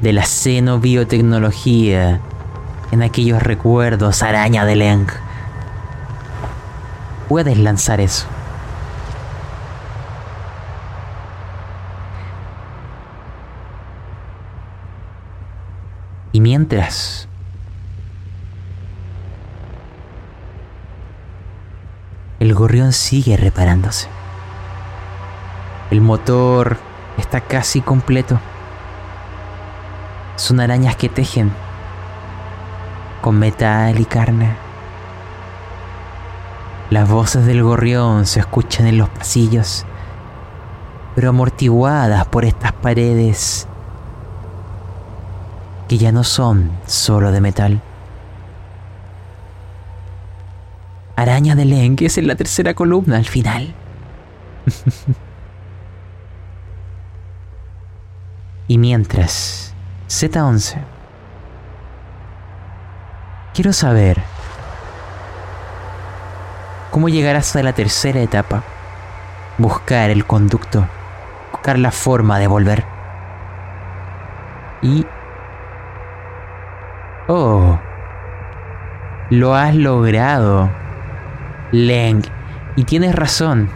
[0.00, 2.20] de la xenobiotecnología
[2.92, 5.06] en aquellos recuerdos araña de Leng.
[7.28, 8.26] Puedes lanzar eso.
[16.32, 17.25] Y mientras
[22.38, 24.08] el gorrión sigue reparándose.
[25.90, 26.76] El motor
[27.16, 28.38] está casi completo.
[30.36, 31.50] Son arañas que tejen
[33.22, 34.54] con metal y carne.
[36.90, 39.86] Las voces del gorrión se escuchan en los pasillos,
[41.14, 43.66] pero amortiguadas por estas paredes
[45.88, 47.80] que ya no son solo de metal.
[51.16, 53.74] Araña de Len, que es en la tercera columna al final.
[58.68, 59.74] y mientras,
[60.08, 60.84] Z11,
[63.54, 64.22] quiero saber
[66.90, 68.62] cómo llegar hasta la tercera etapa.
[69.58, 70.86] Buscar el conducto,
[71.50, 72.84] buscar la forma de volver.
[74.82, 75.06] Y
[77.28, 77.76] Oh,
[79.30, 80.70] lo has logrado,
[81.72, 82.22] Leng.
[82.76, 83.68] Y tienes razón.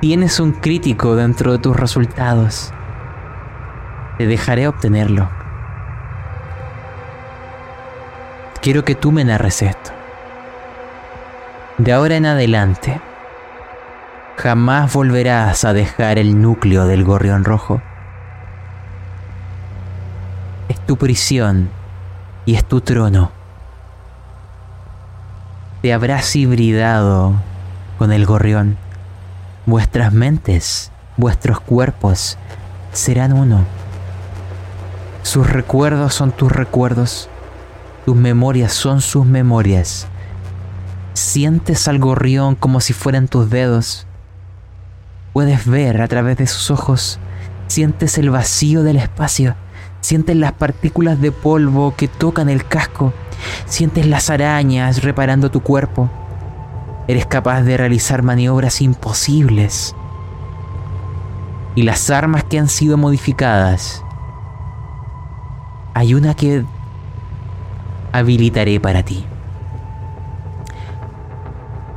[0.00, 2.72] Tienes un crítico dentro de tus resultados.
[4.18, 5.28] Te dejaré obtenerlo.
[8.60, 9.92] Quiero que tú me narres esto.
[11.78, 13.00] De ahora en adelante,
[14.36, 17.80] jamás volverás a dejar el núcleo del gorrión rojo.
[20.68, 21.70] Es tu prisión
[22.46, 23.37] y es tu trono.
[25.80, 27.34] Te habrás hibridado
[27.98, 28.76] con el gorrión.
[29.64, 32.36] Vuestras mentes, vuestros cuerpos
[32.92, 33.64] serán uno.
[35.22, 37.28] Sus recuerdos son tus recuerdos.
[38.04, 40.08] Tus memorias son sus memorias.
[41.14, 44.04] Sientes al gorrión como si fueran tus dedos.
[45.32, 47.20] Puedes ver a través de sus ojos.
[47.68, 49.54] Sientes el vacío del espacio.
[50.08, 53.12] Sientes las partículas de polvo que tocan el casco.
[53.66, 56.08] Sientes las arañas reparando tu cuerpo.
[57.08, 59.94] Eres capaz de realizar maniobras imposibles.
[61.74, 64.02] Y las armas que han sido modificadas.
[65.92, 66.64] Hay una que
[68.12, 69.26] habilitaré para ti.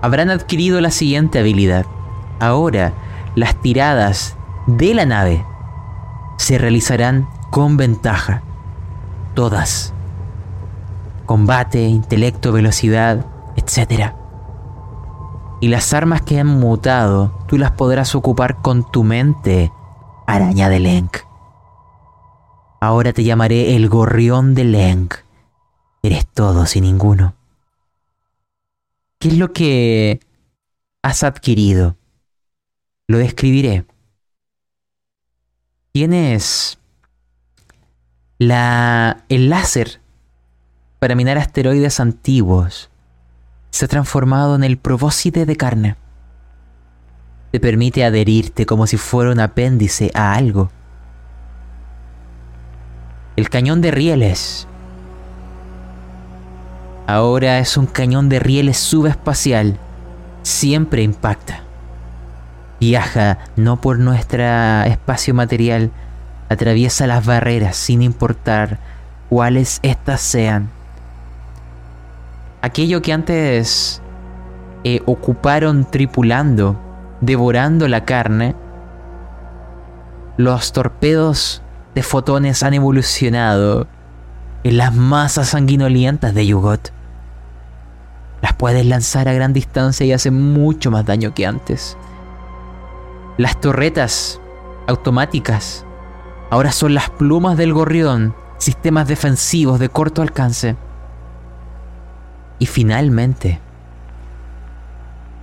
[0.02, 1.86] Habrán adquirido la siguiente habilidad.
[2.42, 2.92] Ahora,
[3.36, 4.36] las tiradas
[4.68, 5.46] de la nave
[6.36, 8.42] se realizarán con ventaja.
[9.36, 9.94] Todas.
[11.28, 13.26] Combate, intelecto, velocidad,
[13.56, 14.14] etc.
[15.60, 19.72] Y las armas que han mutado, tú las podrás ocupar con tu mente,
[20.26, 21.18] araña de Lenk.
[22.80, 25.14] Ahora te llamaré el gorrión de Lenk.
[26.02, 27.36] Eres todo sin ninguno.
[29.20, 30.20] ¿Qué es lo que
[31.04, 31.96] has adquirido?
[33.08, 33.86] Lo describiré.
[35.92, 36.81] Tienes
[38.42, 40.02] la, el láser
[40.98, 42.90] para minar asteroides antiguos.
[43.70, 45.96] Se ha transformado en el probóscide de carne.
[47.52, 50.72] Te permite adherirte como si fuera un apéndice a algo.
[53.36, 54.68] El cañón de rieles
[57.06, 59.78] Ahora es un cañón de rieles subespacial.
[60.42, 61.62] Siempre impacta.
[62.80, 64.44] Viaja no por nuestro
[64.86, 65.92] espacio material,
[66.52, 68.78] atraviesa las barreras sin importar
[69.30, 70.70] cuáles éstas sean.
[72.62, 74.02] Aquello que antes
[74.84, 76.78] eh, ocuparon tripulando,
[77.22, 78.54] devorando la carne,
[80.36, 81.62] los torpedos
[81.96, 83.88] de fotones han evolucionado
[84.66, 86.92] en las masas sanguinolientas de Yugot.
[88.42, 91.96] Las puedes lanzar a gran distancia y hacen mucho más daño que antes.
[93.38, 94.42] Las torretas
[94.88, 95.86] automáticas
[96.52, 100.76] ahora son las plumas del gorrión, sistemas defensivos de corto alcance.
[102.60, 103.60] Y finalmente,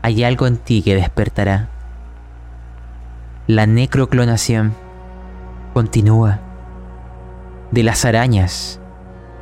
[0.02, 1.70] hay algo en ti que despertará.
[3.46, 4.74] La necroclonación
[5.72, 6.40] continúa.
[7.70, 8.78] De las arañas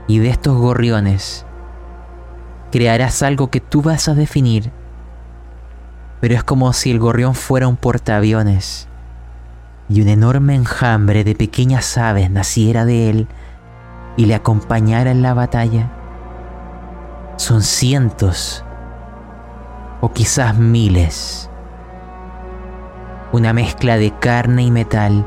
[0.07, 1.45] y de estos gorriones
[2.71, 4.71] crearás algo que tú vas a definir.
[6.21, 8.86] Pero es como si el gorrión fuera un portaaviones
[9.89, 13.29] y un enorme enjambre de pequeñas aves naciera de él
[14.17, 15.91] y le acompañara en la batalla.
[17.37, 18.65] Son cientos
[20.01, 21.51] o quizás miles.
[23.33, 25.27] Una mezcla de carne y metal,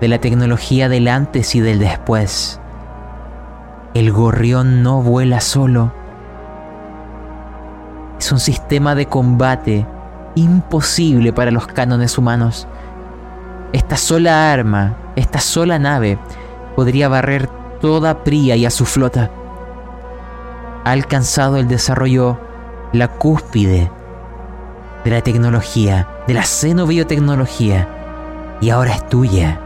[0.00, 2.60] de la tecnología del antes y del después.
[3.94, 5.92] El gorrión no vuela solo
[8.24, 9.86] es un sistema de combate
[10.34, 12.66] imposible para los cánones humanos.
[13.74, 16.16] Esta sola arma, esta sola nave,
[16.76, 17.48] podría barrer
[17.80, 19.32] toda Pría y a su flota.
[20.84, 22.38] Ha alcanzado el desarrollo
[22.92, 23.90] la cúspide
[25.04, 27.88] de la tecnología, de la xenobiotecnología,
[28.60, 29.58] y ahora es tuya.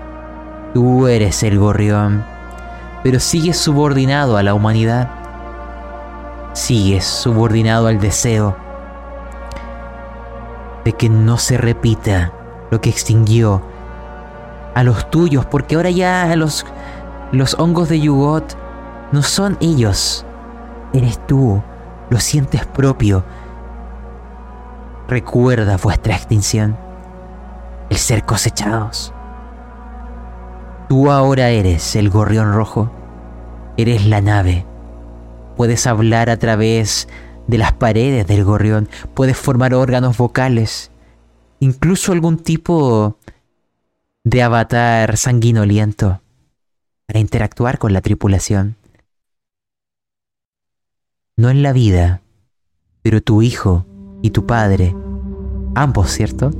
[0.73, 2.25] Tú eres el gorrión,
[3.03, 5.11] pero sigues subordinado a la humanidad
[6.55, 8.57] sigues subordinado al deseo
[10.85, 12.33] de que no se repita
[12.71, 13.63] lo que extinguió
[14.75, 16.67] a los tuyos, porque ahora ya los,
[17.33, 18.57] los hongos de Yugot
[19.13, 20.25] no son ellos,
[20.93, 21.63] eres tú,
[22.11, 23.25] lo sientes propio.
[25.09, 26.77] Recuerda vuestra extinción,
[27.91, 29.13] el ser cosechados.
[30.89, 32.91] Tú ahora eres el gorrión rojo,
[33.77, 34.67] eres la nave
[35.59, 37.09] Puedes hablar a través
[37.49, 40.93] de las paredes del gorrión, puedes formar órganos vocales,
[41.59, 43.19] incluso algún tipo
[44.43, 46.21] avatar sanguinoliento
[47.07, 48.77] para interactuar con la tripulación.
[51.39, 52.21] no en la vida,
[53.01, 53.87] pero tu hijo
[54.23, 54.97] y tu padre,
[55.77, 56.51] ambos, ¿cierto?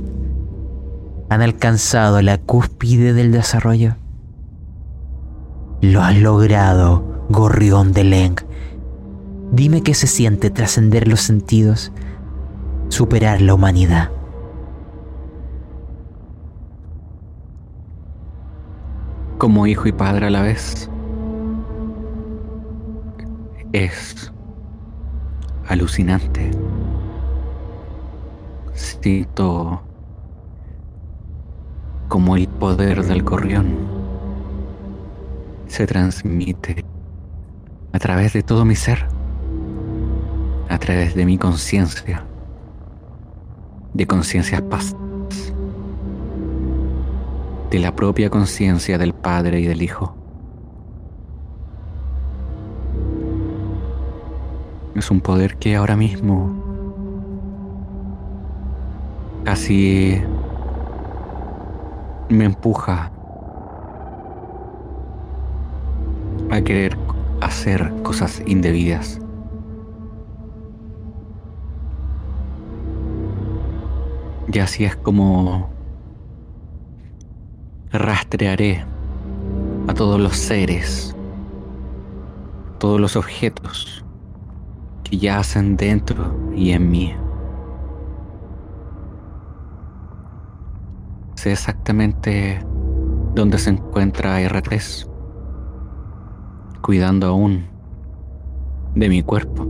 [1.29, 3.97] Han alcanzado la cúspide del desarrollo.
[5.81, 8.35] Lo has logrado, gorrión de Leng.
[9.51, 11.91] Dime qué se siente trascender los sentidos,
[12.87, 14.11] superar la humanidad.
[19.39, 20.89] Como hijo y padre a la vez.
[23.73, 24.31] Es
[25.67, 26.51] alucinante.
[28.73, 29.81] Siento
[32.09, 33.77] como el poder del gorrión
[35.67, 36.83] se transmite
[37.93, 39.07] a través de todo mi ser,
[40.67, 42.25] a través de mi conciencia,
[43.93, 45.08] de conciencias pasadas,
[47.69, 50.15] de la propia conciencia del Padre y del Hijo.
[54.95, 56.51] Es un poder que ahora mismo
[59.43, 60.21] casi
[62.29, 63.11] me empuja
[66.51, 66.97] a querer
[67.41, 69.19] hacer cosas indebidas.
[74.51, 75.69] Y así es como
[77.91, 78.85] rastrearé
[79.87, 81.15] a todos los seres,
[82.77, 84.03] todos los objetos
[85.03, 87.15] que yacen dentro y en mí.
[91.35, 92.63] Sé exactamente
[93.33, 95.09] dónde se encuentra R3,
[96.81, 97.65] cuidando aún
[98.95, 99.65] de mi cuerpo.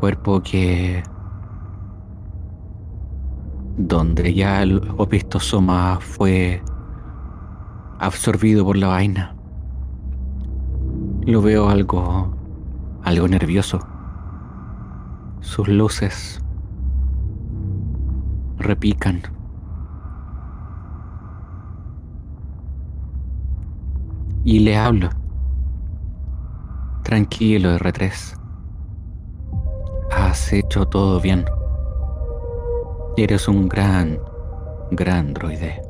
[0.00, 1.02] Cuerpo que...
[3.76, 6.62] donde ya el opistosoma fue
[7.98, 9.34] absorbido por la vaina.
[11.24, 12.36] Lo veo algo...
[13.04, 13.78] algo nervioso.
[15.40, 16.40] Sus luces
[18.58, 19.22] repican.
[24.44, 25.10] Y le hablo.
[27.04, 28.38] Tranquilo, R3.
[30.10, 31.44] Has hecho todo bien.
[33.14, 34.18] Eres un gran,
[34.90, 35.82] gran droide.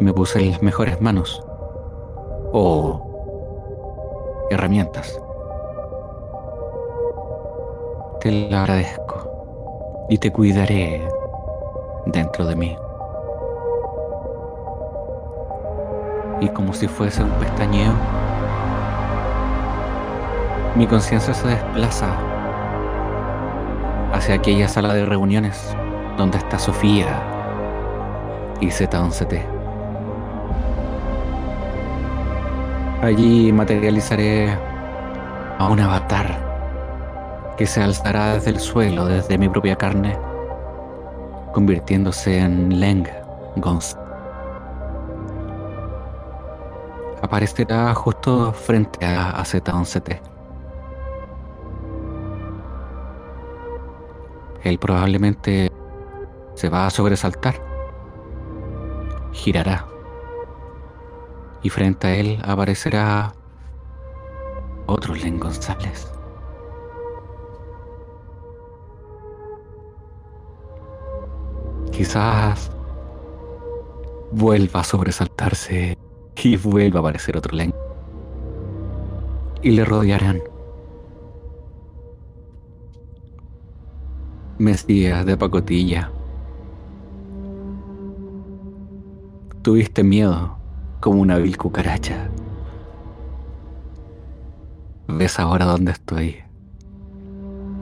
[0.00, 1.40] Me puse las mejores manos.
[2.52, 5.22] O herramientas.
[8.20, 11.06] Te lo agradezco y te cuidaré
[12.06, 12.76] dentro de mí.
[16.40, 17.92] Y como si fuese un pestañeo,
[20.74, 22.29] mi conciencia se desplaza
[24.12, 25.76] hacia aquella sala de reuniones
[26.16, 27.22] donde está Sofía
[28.60, 29.42] y Z11T.
[33.02, 34.50] Allí materializaré
[35.58, 36.50] a un avatar
[37.56, 40.18] que se alzará desde el suelo, desde mi propia carne,
[41.52, 43.08] convirtiéndose en Leng
[43.56, 43.96] Gons.
[47.22, 50.20] Aparecerá justo frente a, Z11T.
[54.62, 55.70] Él probablemente
[56.54, 57.60] se va a sobresaltar,
[59.32, 59.86] girará,
[61.62, 63.32] y frente a él aparecerá
[64.86, 66.10] otro Len González.
[72.00, 72.70] quizás
[74.32, 75.98] vuelva a sobresaltarse
[76.42, 77.74] y vuelva a aparecer otro Len.
[79.60, 80.40] Y le rodearán.
[84.60, 86.12] Mesías de pacotilla.
[89.62, 90.56] Tuviste miedo
[91.00, 92.30] como una vil cucaracha.
[95.08, 96.36] ¿Ves ahora dónde estoy?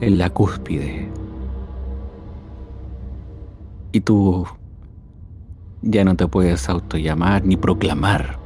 [0.01, 1.09] En la cúspide
[3.91, 4.47] y tú
[5.81, 8.39] ya no te puedes autollamar ni proclamar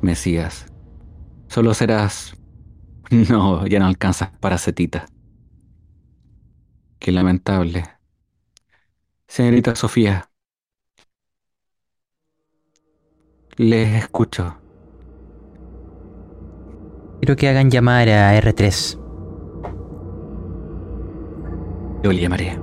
[0.00, 0.66] Mesías.
[1.48, 2.36] Solo serás...
[3.28, 5.06] No, ya no alcanzas para Cetita.
[7.02, 7.82] Qué lamentable.
[9.26, 10.30] Señorita Sofía.
[13.56, 14.56] Les escucho.
[17.18, 19.00] Quiero que hagan llamar a R3.
[22.04, 22.56] Yo le llamaré.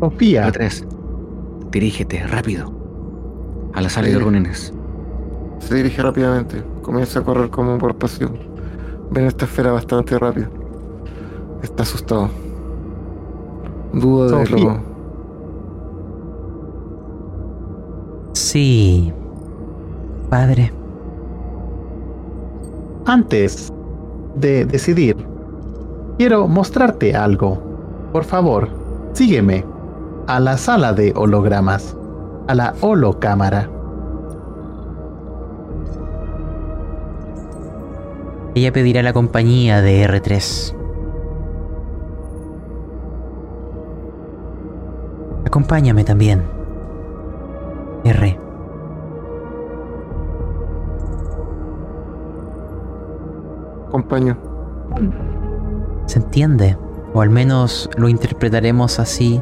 [0.00, 0.50] Sofía.
[0.50, 0.86] tres.
[1.70, 2.72] Dirígete rápido
[3.74, 4.72] a la sala de reuniones.
[5.58, 6.64] Se dirige rápidamente.
[6.80, 8.38] Comienza a correr como por pasión.
[9.10, 10.48] Ven esta esfera bastante rápido.
[11.62, 12.45] Está asustado.
[13.92, 14.76] Duda de lo.
[18.32, 19.12] Sí.
[20.28, 20.72] Padre.
[23.06, 23.72] antes
[24.34, 25.16] de decidir,
[26.18, 27.62] quiero mostrarte algo.
[28.12, 28.68] Por favor,
[29.12, 29.64] sígueme
[30.26, 31.96] a la sala de hologramas,
[32.48, 33.70] a la holocámara.
[38.54, 40.75] Ella pedirá la compañía de R3.
[45.56, 46.42] Acompáñame también.
[48.04, 48.38] R.
[53.88, 54.36] Acompaño.
[56.04, 56.76] ¿Se entiende?
[57.14, 59.40] O al menos lo interpretaremos así,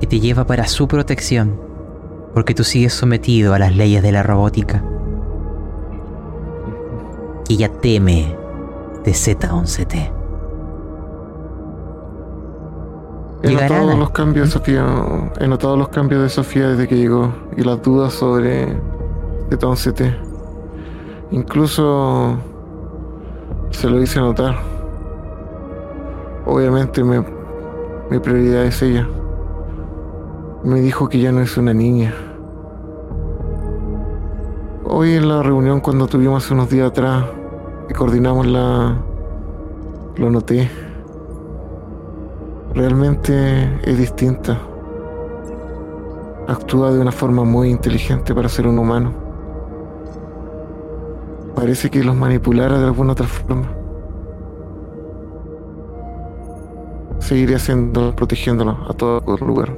[0.00, 1.60] que te lleva para su protección,
[2.32, 4.82] porque tú sigues sometido a las leyes de la robótica.
[7.50, 8.34] Ella teme
[9.04, 10.15] de Z11T.
[13.42, 14.84] He notado los cambios de Sofía.
[15.38, 18.76] He notado los cambios de Sofía desde que llegó y las dudas sobre
[19.50, 20.16] Z11T.
[21.30, 22.36] Incluso
[23.70, 24.56] se lo hice notar.
[26.46, 27.24] Obviamente me-
[28.10, 29.06] mi prioridad es ella.
[30.64, 32.14] Me dijo que ya no es una niña.
[34.84, 37.24] Hoy en la reunión cuando tuvimos hace unos días atrás
[37.90, 38.96] y coordinamos la...
[40.16, 40.70] Lo noté.
[42.76, 44.58] Realmente es distinta.
[46.46, 49.14] Actúa de una forma muy inteligente para ser un humano.
[51.54, 53.66] Parece que los manipulara de alguna otra forma.
[57.18, 59.74] Seguiré haciendo, protegiéndolo a todo lugar.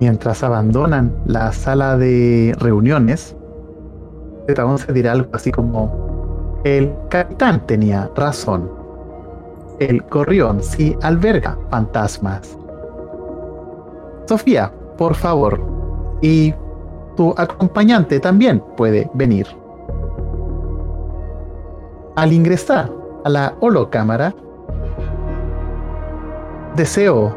[0.00, 3.36] Mientras abandonan la sala de reuniones,
[4.48, 6.13] Z11 dirá algo así como,
[6.64, 8.70] el capitán tenía razón.
[9.78, 12.56] El gorrión sí alberga fantasmas.
[14.26, 15.60] Sofía, por favor.
[16.22, 16.54] Y
[17.16, 19.46] tu acompañante también puede venir.
[22.16, 22.90] Al ingresar
[23.24, 24.34] a la holocámara,
[26.76, 27.36] deseo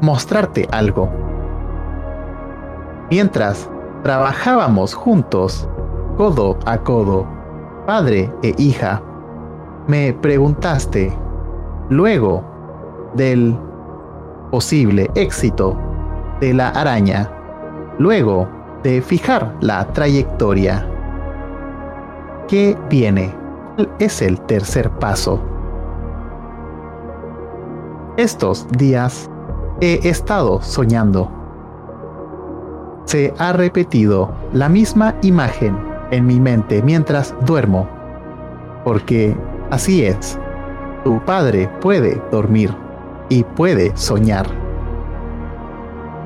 [0.00, 1.10] mostrarte algo.
[3.10, 3.68] Mientras
[4.02, 5.68] trabajábamos juntos,
[6.16, 7.33] codo a codo,
[7.86, 9.02] padre e hija,
[9.86, 11.12] me preguntaste,
[11.90, 12.42] luego
[13.14, 13.56] del
[14.50, 15.76] posible éxito
[16.40, 17.30] de la araña,
[17.98, 18.48] luego
[18.82, 20.86] de fijar la trayectoria,
[22.48, 23.34] ¿qué viene?
[23.76, 25.40] ¿Cuál es el tercer paso?
[28.16, 29.28] Estos días
[29.80, 31.30] he estado soñando.
[33.04, 37.88] Se ha repetido la misma imagen en mi mente mientras duermo,
[38.84, 39.36] porque
[39.70, 40.38] así es.
[41.04, 42.74] Tu padre puede dormir
[43.28, 44.46] y puede soñar.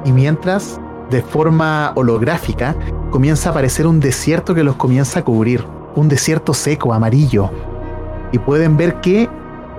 [0.05, 2.75] Y mientras, de forma holográfica,
[3.11, 5.65] comienza a aparecer un desierto que los comienza a cubrir,
[5.97, 7.51] un desierto seco, amarillo.
[8.31, 9.29] Y pueden ver que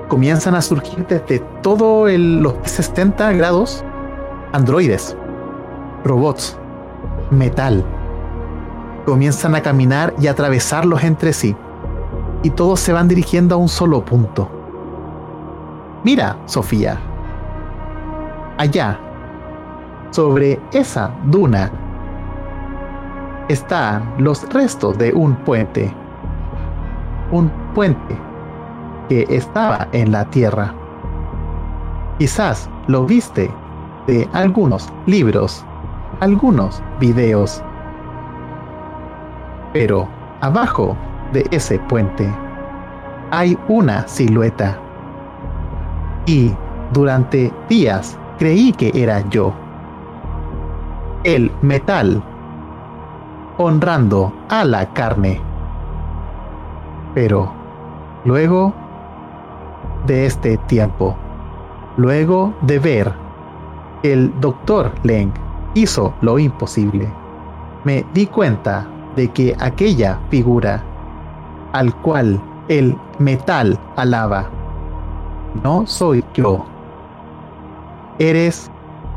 [0.08, 3.84] comienzan a surgir desde todo el- los 60 grados
[4.52, 5.16] androides,
[6.04, 6.58] robots,
[7.30, 7.86] metal.
[9.06, 11.56] Comienzan a caminar y atravesarlos entre sí.
[12.44, 14.50] Y todos se van dirigiendo a un solo punto.
[16.04, 16.98] Mira, Sofía.
[18.58, 19.00] Allá,
[20.12, 21.72] sobre esa duna,
[23.50, 25.94] están los restos de un puente.
[27.32, 28.18] Un puente
[29.10, 30.74] que estaba en la tierra.
[32.18, 33.52] Quizás lo viste
[34.08, 35.66] de algunos libros,
[36.20, 37.64] algunos videos.
[39.74, 40.08] Pero
[40.42, 40.96] abajo
[41.34, 42.32] de ese puente
[43.32, 44.78] hay una silueta.
[46.26, 46.54] Y
[46.94, 49.54] durante días creí que era yo.
[51.24, 52.24] El metal
[53.58, 55.40] honrando a la carne.
[57.14, 57.52] Pero
[58.24, 58.74] luego
[60.06, 61.16] de este tiempo,
[61.98, 63.14] luego de ver
[64.04, 65.34] el doctor Leng
[65.74, 67.12] hizo lo imposible,
[67.84, 70.84] me di cuenta de que aquella figura
[71.74, 74.50] al cual el metal alaba,
[75.64, 76.66] no soy yo.
[78.20, 78.70] Eres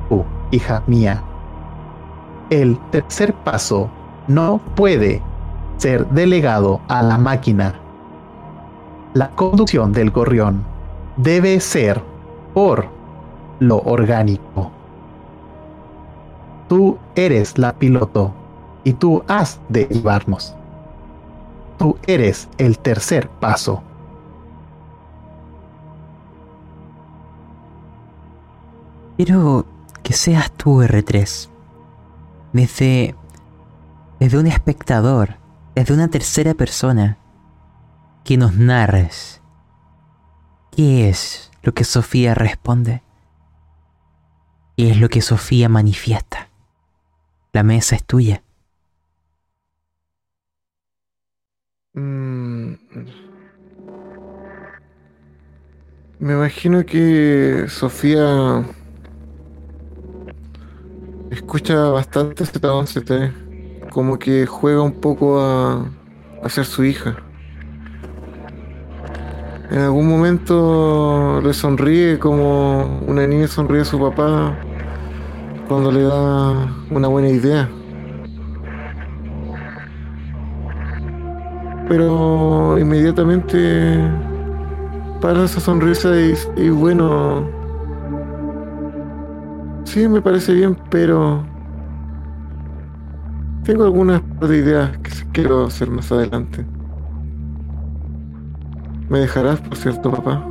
[0.08, 1.22] tú, hija mía.
[2.50, 3.90] El tercer paso
[4.28, 5.22] no puede
[5.76, 7.74] ser delegado a la máquina.
[9.14, 10.64] La conducción del gorrión
[11.16, 12.02] debe ser
[12.54, 12.86] por
[13.58, 14.70] lo orgánico.
[16.68, 18.32] Tú eres la piloto
[18.84, 20.54] y tú has de llevarnos.
[21.78, 23.82] Tú eres el tercer paso.
[29.16, 29.66] Quiero
[30.02, 31.48] que seas tú R3.
[32.52, 33.14] desde,
[34.18, 35.36] desde un espectador,
[35.74, 37.18] desde una tercera persona,
[38.24, 39.40] que nos narres
[40.70, 43.02] qué es lo que Sofía responde,
[44.76, 46.48] qué es lo que Sofía manifiesta.
[47.52, 48.42] La mesa es tuya.
[51.94, 52.74] Mm.
[56.18, 58.64] Me imagino que Sofía
[61.30, 65.90] escucha bastante Z11T, como que juega un poco a,
[66.42, 67.16] a ser su hija.
[69.70, 74.54] En algún momento le sonríe como una niña sonríe a su papá
[75.68, 77.81] cuando le da una buena idea.
[81.88, 83.98] Pero inmediatamente
[85.20, 86.10] para esa sonrisa
[86.56, 87.48] y, bueno,
[89.84, 91.44] sí me parece bien, pero
[93.62, 96.66] tengo algunas ideas que quiero hacer más adelante.
[99.08, 100.44] ¿Me dejarás, por cierto, papá?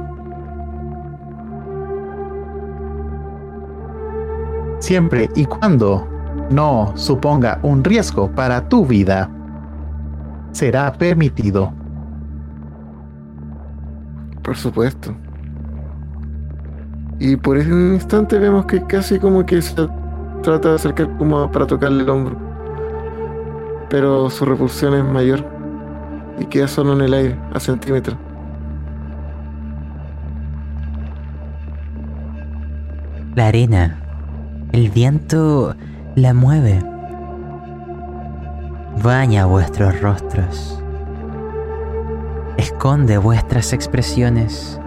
[4.80, 6.08] Siempre y cuando
[6.50, 9.30] no suponga un riesgo para tu vida,
[10.52, 11.72] será permitido.
[14.44, 15.16] Por supuesto.
[17.20, 19.76] Y por ese instante vemos que casi como que se
[20.42, 22.36] trata de acercar como para tocarle el hombro.
[23.90, 25.46] Pero su repulsión es mayor
[26.40, 28.18] y queda solo en el aire, a centímetros.
[33.36, 33.98] La arena,
[34.72, 35.76] el viento
[36.16, 36.91] la mueve.
[38.98, 40.80] Baña vuestros rostros.
[42.58, 44.80] Esconde vuestras expresiones.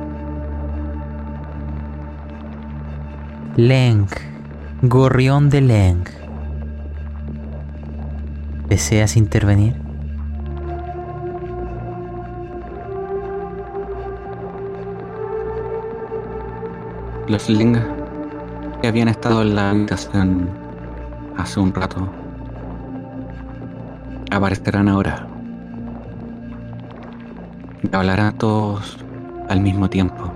[3.57, 4.07] Leng,
[4.83, 6.05] gorrión de Leng.
[8.69, 9.75] ¿Deseas intervenir?
[17.27, 17.79] Los Ling
[18.81, 20.51] que habían estado en la habitación
[21.37, 22.24] hace un rato
[24.35, 25.27] aparecerán ahora.
[27.83, 28.99] Y hablarán todos
[29.49, 30.33] al mismo tiempo.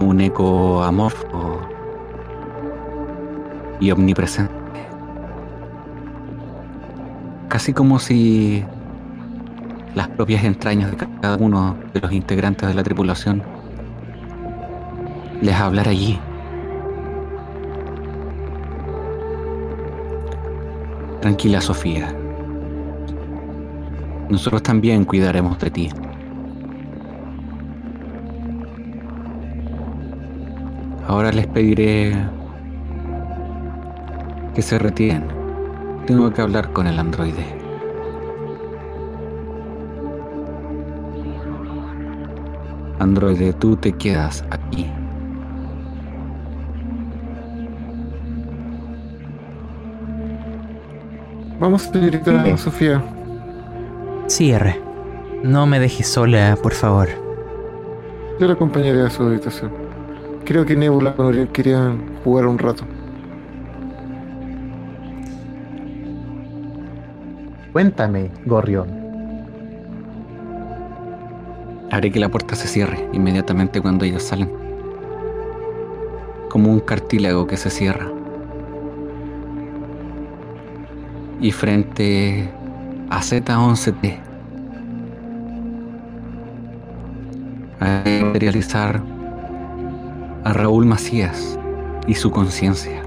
[0.00, 1.60] Un eco amorfo
[3.80, 4.54] y omnipresente.
[7.48, 8.64] Casi como si
[9.94, 13.42] las propias entrañas de cada uno de los integrantes de la tripulación
[15.40, 16.18] les hablara allí.
[21.20, 22.14] Tranquila, Sofía.
[24.28, 25.90] Nosotros también cuidaremos de ti.
[31.06, 32.14] Ahora les pediré
[34.54, 35.24] que se retiren.
[36.06, 37.46] Tengo que hablar con el androide.
[42.98, 44.90] Androide, tú te quedas aquí.
[51.60, 52.58] Vamos, señorita Sí.
[52.58, 53.02] Sofía.
[54.28, 54.80] Cierre.
[55.42, 57.08] No me dejes sola, por favor.
[58.38, 59.70] Yo la acompañaré a su habitación.
[60.44, 61.14] Creo que Nebula
[61.52, 62.84] querían jugar un rato.
[67.72, 68.88] Cuéntame, Gorrión.
[71.90, 74.50] Haré que la puerta se cierre inmediatamente cuando ellos salen.
[76.50, 78.08] Como un cartílago que se cierra.
[81.40, 82.48] Y frente
[83.10, 84.18] a Z11T.
[87.80, 89.02] A materializar
[90.44, 91.58] a Raúl Macías
[92.06, 93.02] y su conciencia.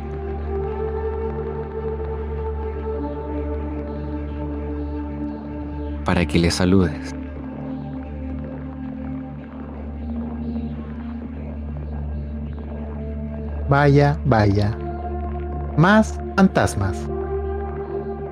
[6.05, 7.13] Para que le saludes.
[13.69, 14.77] Vaya, vaya.
[15.77, 17.07] Más fantasmas.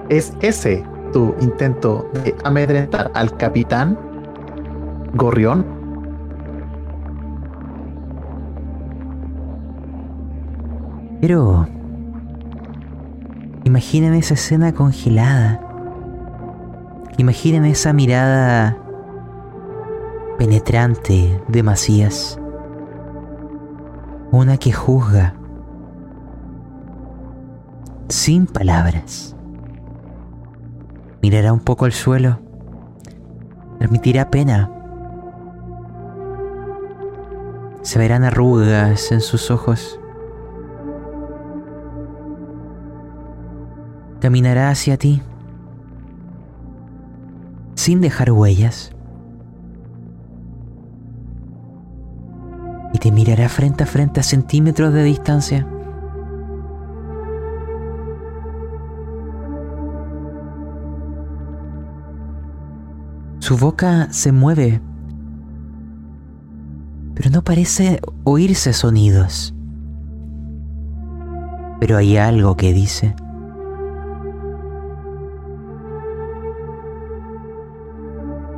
[0.09, 0.83] ¿Es ese
[1.13, 3.97] tu intento de amedrentar al capitán?
[5.13, 5.65] Gorrión.
[11.21, 11.67] Pero...
[13.65, 15.61] Imaginen esa escena congelada.
[17.17, 18.77] Imaginen esa mirada
[20.39, 22.39] penetrante de Macías.
[24.31, 25.35] Una que juzga.
[28.07, 29.35] Sin palabras.
[31.21, 32.39] Mirará un poco al suelo.
[33.77, 34.71] Transmitirá pena.
[37.81, 39.99] Se verán arrugas en sus ojos.
[44.19, 45.21] caminará hacia ti
[47.75, 48.91] sin dejar huellas
[52.93, 55.65] y te mirará frente a frente a centímetros de distancia.
[63.49, 64.79] Su boca se mueve,
[67.15, 69.55] pero no parece oírse sonidos.
[71.79, 73.15] Pero hay algo que dice.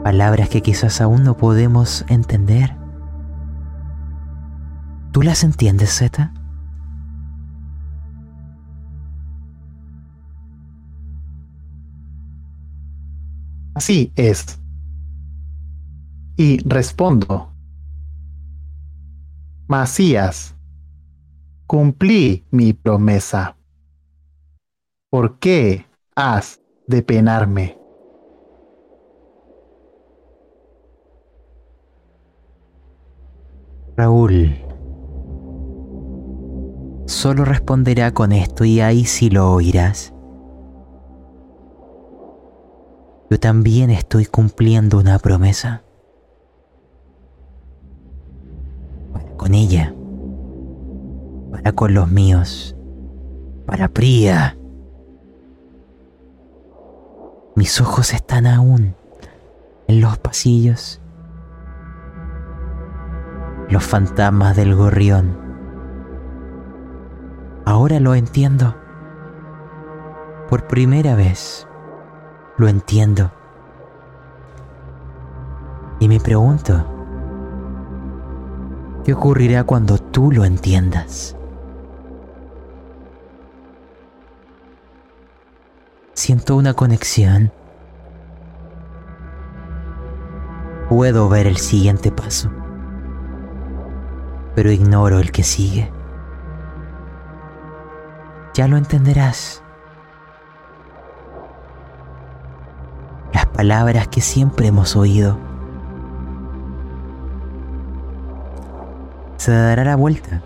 [0.03, 2.75] Palabras que quizás aún no podemos entender.
[5.13, 6.33] ¿Tú las entiendes, Zeta?
[13.73, 14.60] Así es.
[16.43, 17.53] Y respondo.
[19.67, 20.55] Macías,
[21.67, 23.57] cumplí mi promesa.
[25.11, 25.85] ¿Por qué
[26.15, 27.77] has de penarme?
[33.95, 34.65] Raúl
[37.05, 40.11] solo responderá con esto y ahí sí lo oirás.
[43.29, 45.83] Yo también estoy cumpliendo una promesa.
[49.41, 49.91] Con ella.
[51.49, 52.77] Para con los míos.
[53.65, 54.55] Para Priya.
[57.55, 58.93] Mis ojos están aún
[59.87, 61.01] en los pasillos.
[63.67, 65.35] Los fantasmas del gorrión.
[67.65, 68.75] Ahora lo entiendo.
[70.49, 71.67] Por primera vez
[72.59, 73.31] lo entiendo.
[75.99, 76.90] Y me pregunto,
[79.03, 81.35] ¿qué ocurrirá cuando tú lo entiendas?
[86.13, 87.51] Siento una conexión.
[90.89, 92.51] Puedo ver el siguiente paso,
[94.55, 95.91] pero ignoro el que sigue.
[98.53, 99.63] Ya lo entenderás.
[103.33, 105.50] Las palabras que siempre hemos oído.
[109.41, 110.43] Se dará la vuelta,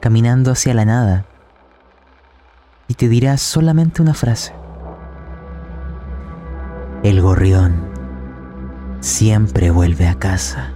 [0.00, 1.26] caminando hacia la nada,
[2.88, 4.54] y te dirá solamente una frase.
[7.02, 7.74] El gorrión
[9.00, 10.72] siempre vuelve a casa.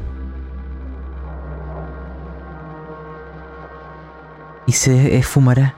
[4.67, 5.75] Y se esfumará.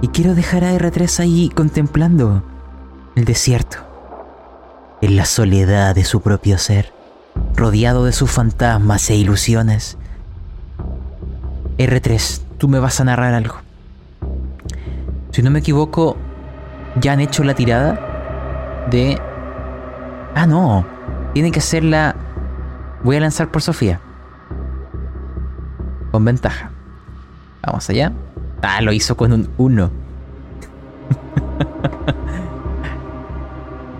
[0.00, 2.42] Y quiero dejar a R3 ahí contemplando
[3.14, 3.87] el desierto,
[5.00, 6.92] en la soledad de su propio ser,
[7.54, 9.96] rodeado de sus fantasmas e ilusiones.
[11.78, 13.56] R3, tú me vas a narrar algo.
[15.30, 16.16] Si no me equivoco,
[17.00, 19.20] ya han hecho la tirada de...
[20.34, 20.84] Ah, no.
[21.34, 22.16] Tiene que ser la...
[23.04, 24.00] Voy a lanzar por Sofía.
[26.10, 26.70] Con ventaja.
[27.62, 28.12] Vamos allá.
[28.62, 30.07] Ah, lo hizo con un 1.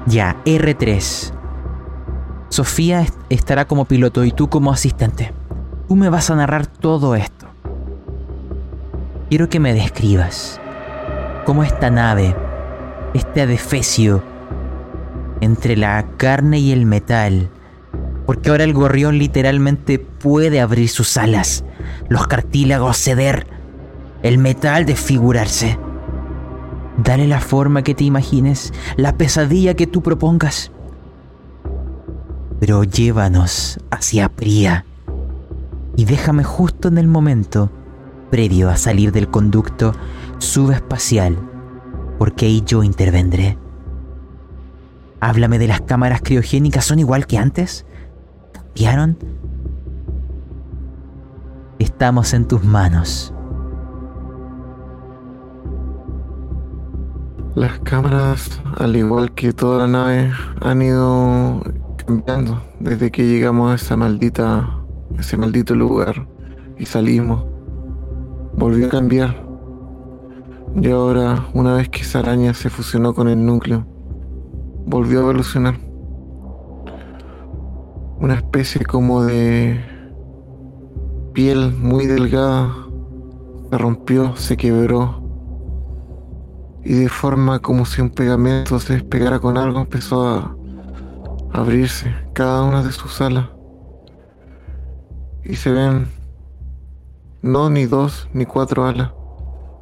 [0.08, 1.32] Ya, R3.
[2.48, 5.32] Sofía estará como piloto y tú como asistente.
[5.86, 7.46] Tú me vas a narrar todo esto.
[9.28, 10.60] Quiero que me describas
[11.44, 12.34] cómo esta nave,
[13.14, 14.22] este adefesio
[15.40, 17.50] entre la carne y el metal,
[18.26, 21.64] porque ahora el gorrión literalmente puede abrir sus alas,
[22.08, 23.46] los cartílagos ceder,
[24.22, 25.78] el metal desfigurarse.
[26.98, 30.72] Dale la forma que te imagines, la pesadilla que tú propongas.
[32.58, 34.84] Pero llévanos hacia Pría
[35.96, 37.70] y déjame justo en el momento
[38.30, 39.94] previo a salir del conducto
[40.38, 41.38] subespacial,
[42.18, 43.56] porque ahí yo intervendré.
[45.20, 47.86] Háblame de las cámaras criogénicas, ¿son igual que antes?
[48.52, 49.18] ¿Cambiaron?
[51.78, 53.32] Estamos en tus manos.
[57.58, 60.30] Las cámaras, al igual que toda la nave,
[60.60, 61.60] han ido
[61.96, 64.78] cambiando desde que llegamos a esa maldita,
[65.18, 66.28] ese maldito lugar
[66.78, 67.44] y salimos.
[68.56, 69.44] Volvió a cambiar.
[70.80, 73.84] Y ahora, una vez que esa araña se fusionó con el núcleo,
[74.86, 75.80] volvió a evolucionar.
[78.20, 79.80] Una especie como de
[81.32, 82.72] piel muy delgada
[83.68, 85.27] se rompió, se quebró
[86.84, 90.56] y de forma como si un pegamento se despegara con algo empezó a
[91.52, 93.48] abrirse cada una de sus alas
[95.44, 96.06] y se ven
[97.40, 99.12] No ni dos ni cuatro alas,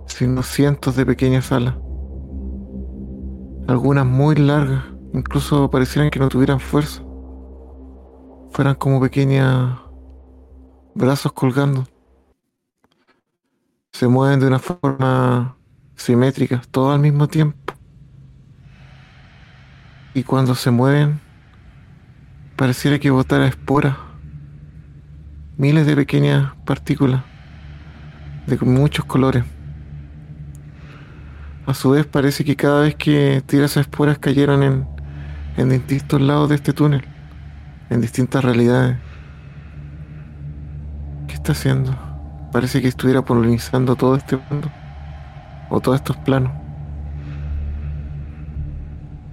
[0.06, 1.74] sino cientos de pequeñas alas.
[3.66, 7.02] Algunas muy largas, incluso parecieran que no tuvieran fuerza.
[8.51, 9.78] Fueran como pequeñas
[10.94, 11.85] brazos colgando.
[13.93, 15.56] Se mueven de una forma
[15.97, 17.74] simétrica, todo al mismo tiempo.
[20.14, 21.20] Y cuando se mueven,
[22.56, 23.97] pareciera que botara esporas.
[25.59, 27.23] Miles de pequeñas partículas
[28.47, 29.44] de muchos colores.
[31.66, 34.86] A su vez parece que cada vez que tira esas esporas cayeran en,
[35.56, 37.05] en distintos lados de este túnel,
[37.90, 38.97] en distintas realidades.
[41.27, 41.97] ¿Qué está haciendo?
[42.52, 44.70] Parece que estuviera polinizando todo este mundo,
[45.70, 46.52] o todos estos planos.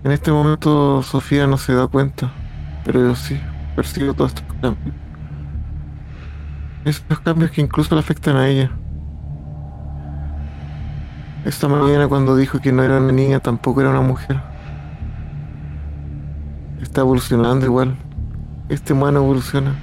[0.03, 2.31] En este momento Sofía no se da cuenta,
[2.83, 3.39] pero yo sí
[3.75, 4.95] percibo todos estos cambios.
[6.85, 8.69] Esos cambios que incluso le afectan a ella.
[11.45, 14.41] Esta mañana cuando dijo que no era una niña tampoco era una mujer.
[16.81, 17.95] Está evolucionando igual.
[18.69, 19.75] Este humano evoluciona.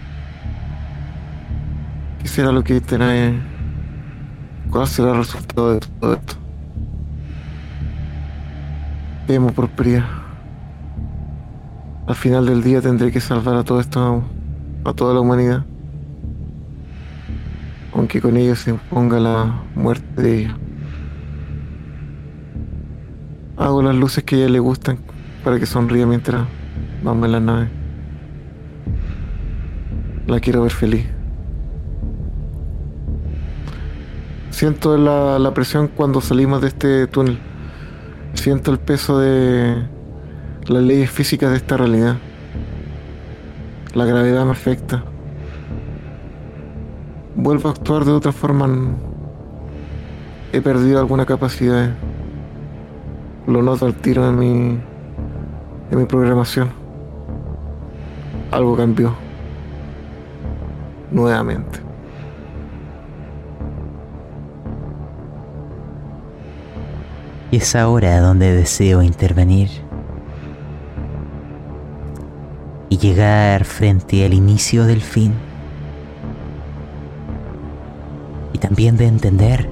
[2.21, 3.33] ¿Qué será lo que tendrá?
[4.71, 6.40] ¿Cuál será el resultado de todo esto?
[9.31, 10.05] Temo por Priya.
[12.09, 14.25] Al final del día tendré que salvar a todo esto,
[14.85, 15.65] a toda la humanidad.
[17.95, 20.57] Aunque con ello se imponga la muerte de ella.
[23.57, 24.99] Hago las luces que ella le gustan
[25.45, 26.45] para que sonríe mientras
[27.05, 27.69] vamos en la nave.
[30.27, 31.07] La quiero ver feliz.
[34.51, 37.39] Siento la presión cuando salimos de este túnel.
[38.35, 39.87] Siento el peso de
[40.67, 42.17] las leyes físicas de esta realidad.
[43.95, 45.03] La gravedad me afecta.
[47.35, 48.69] Vuelvo a actuar de otra forma.
[50.53, 51.91] He perdido alguna capacidad.
[53.47, 54.81] Lo noto al tiro en mi,
[55.91, 56.71] en mi programación.
[58.51, 59.15] Algo cambió.
[61.11, 61.90] Nuevamente.
[67.51, 69.69] Y es ahora donde deseo intervenir.
[72.89, 75.35] Y llegar frente al inicio del fin.
[78.53, 79.69] Y también de entender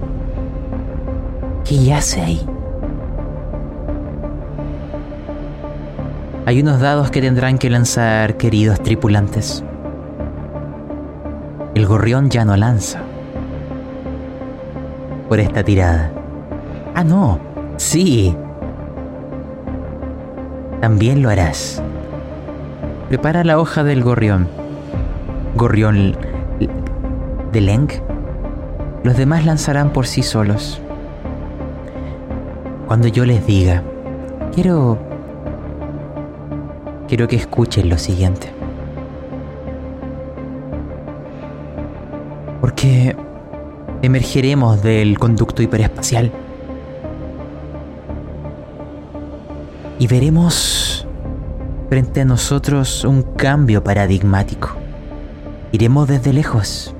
[1.64, 2.46] qué yace ahí.
[6.46, 9.62] Hay unos dados que tendrán que lanzar, queridos tripulantes.
[11.74, 13.02] El gorrión ya no lanza.
[15.28, 16.10] Por esta tirada.
[16.94, 17.47] Ah, no.
[17.78, 18.36] Sí.
[20.80, 21.80] También lo harás.
[23.08, 24.48] Prepara la hoja del gorrión.
[25.54, 26.16] Gorrión
[27.52, 27.88] de Leng.
[29.04, 30.82] Los demás lanzarán por sí solos.
[32.88, 33.84] Cuando yo les diga,
[34.52, 34.98] quiero...
[37.06, 38.52] Quiero que escuchen lo siguiente.
[42.60, 43.16] Porque
[44.02, 46.32] emergeremos del conducto hiperespacial
[49.98, 51.06] y veremos
[51.88, 54.70] frente a nosotros un cambio paradigmático.
[55.72, 56.94] Iremos desde lejos.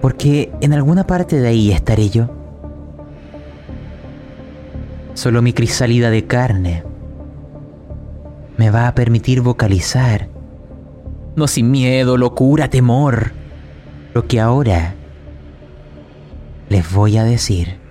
[0.00, 2.28] Porque en alguna parte de ahí estaré yo.
[5.14, 6.84] Solo mi crisálida de carne
[8.56, 10.28] me va a permitir vocalizar,
[11.36, 13.32] no sin miedo, locura, temor,
[14.12, 14.94] lo que ahora
[16.68, 17.83] les voy a decir.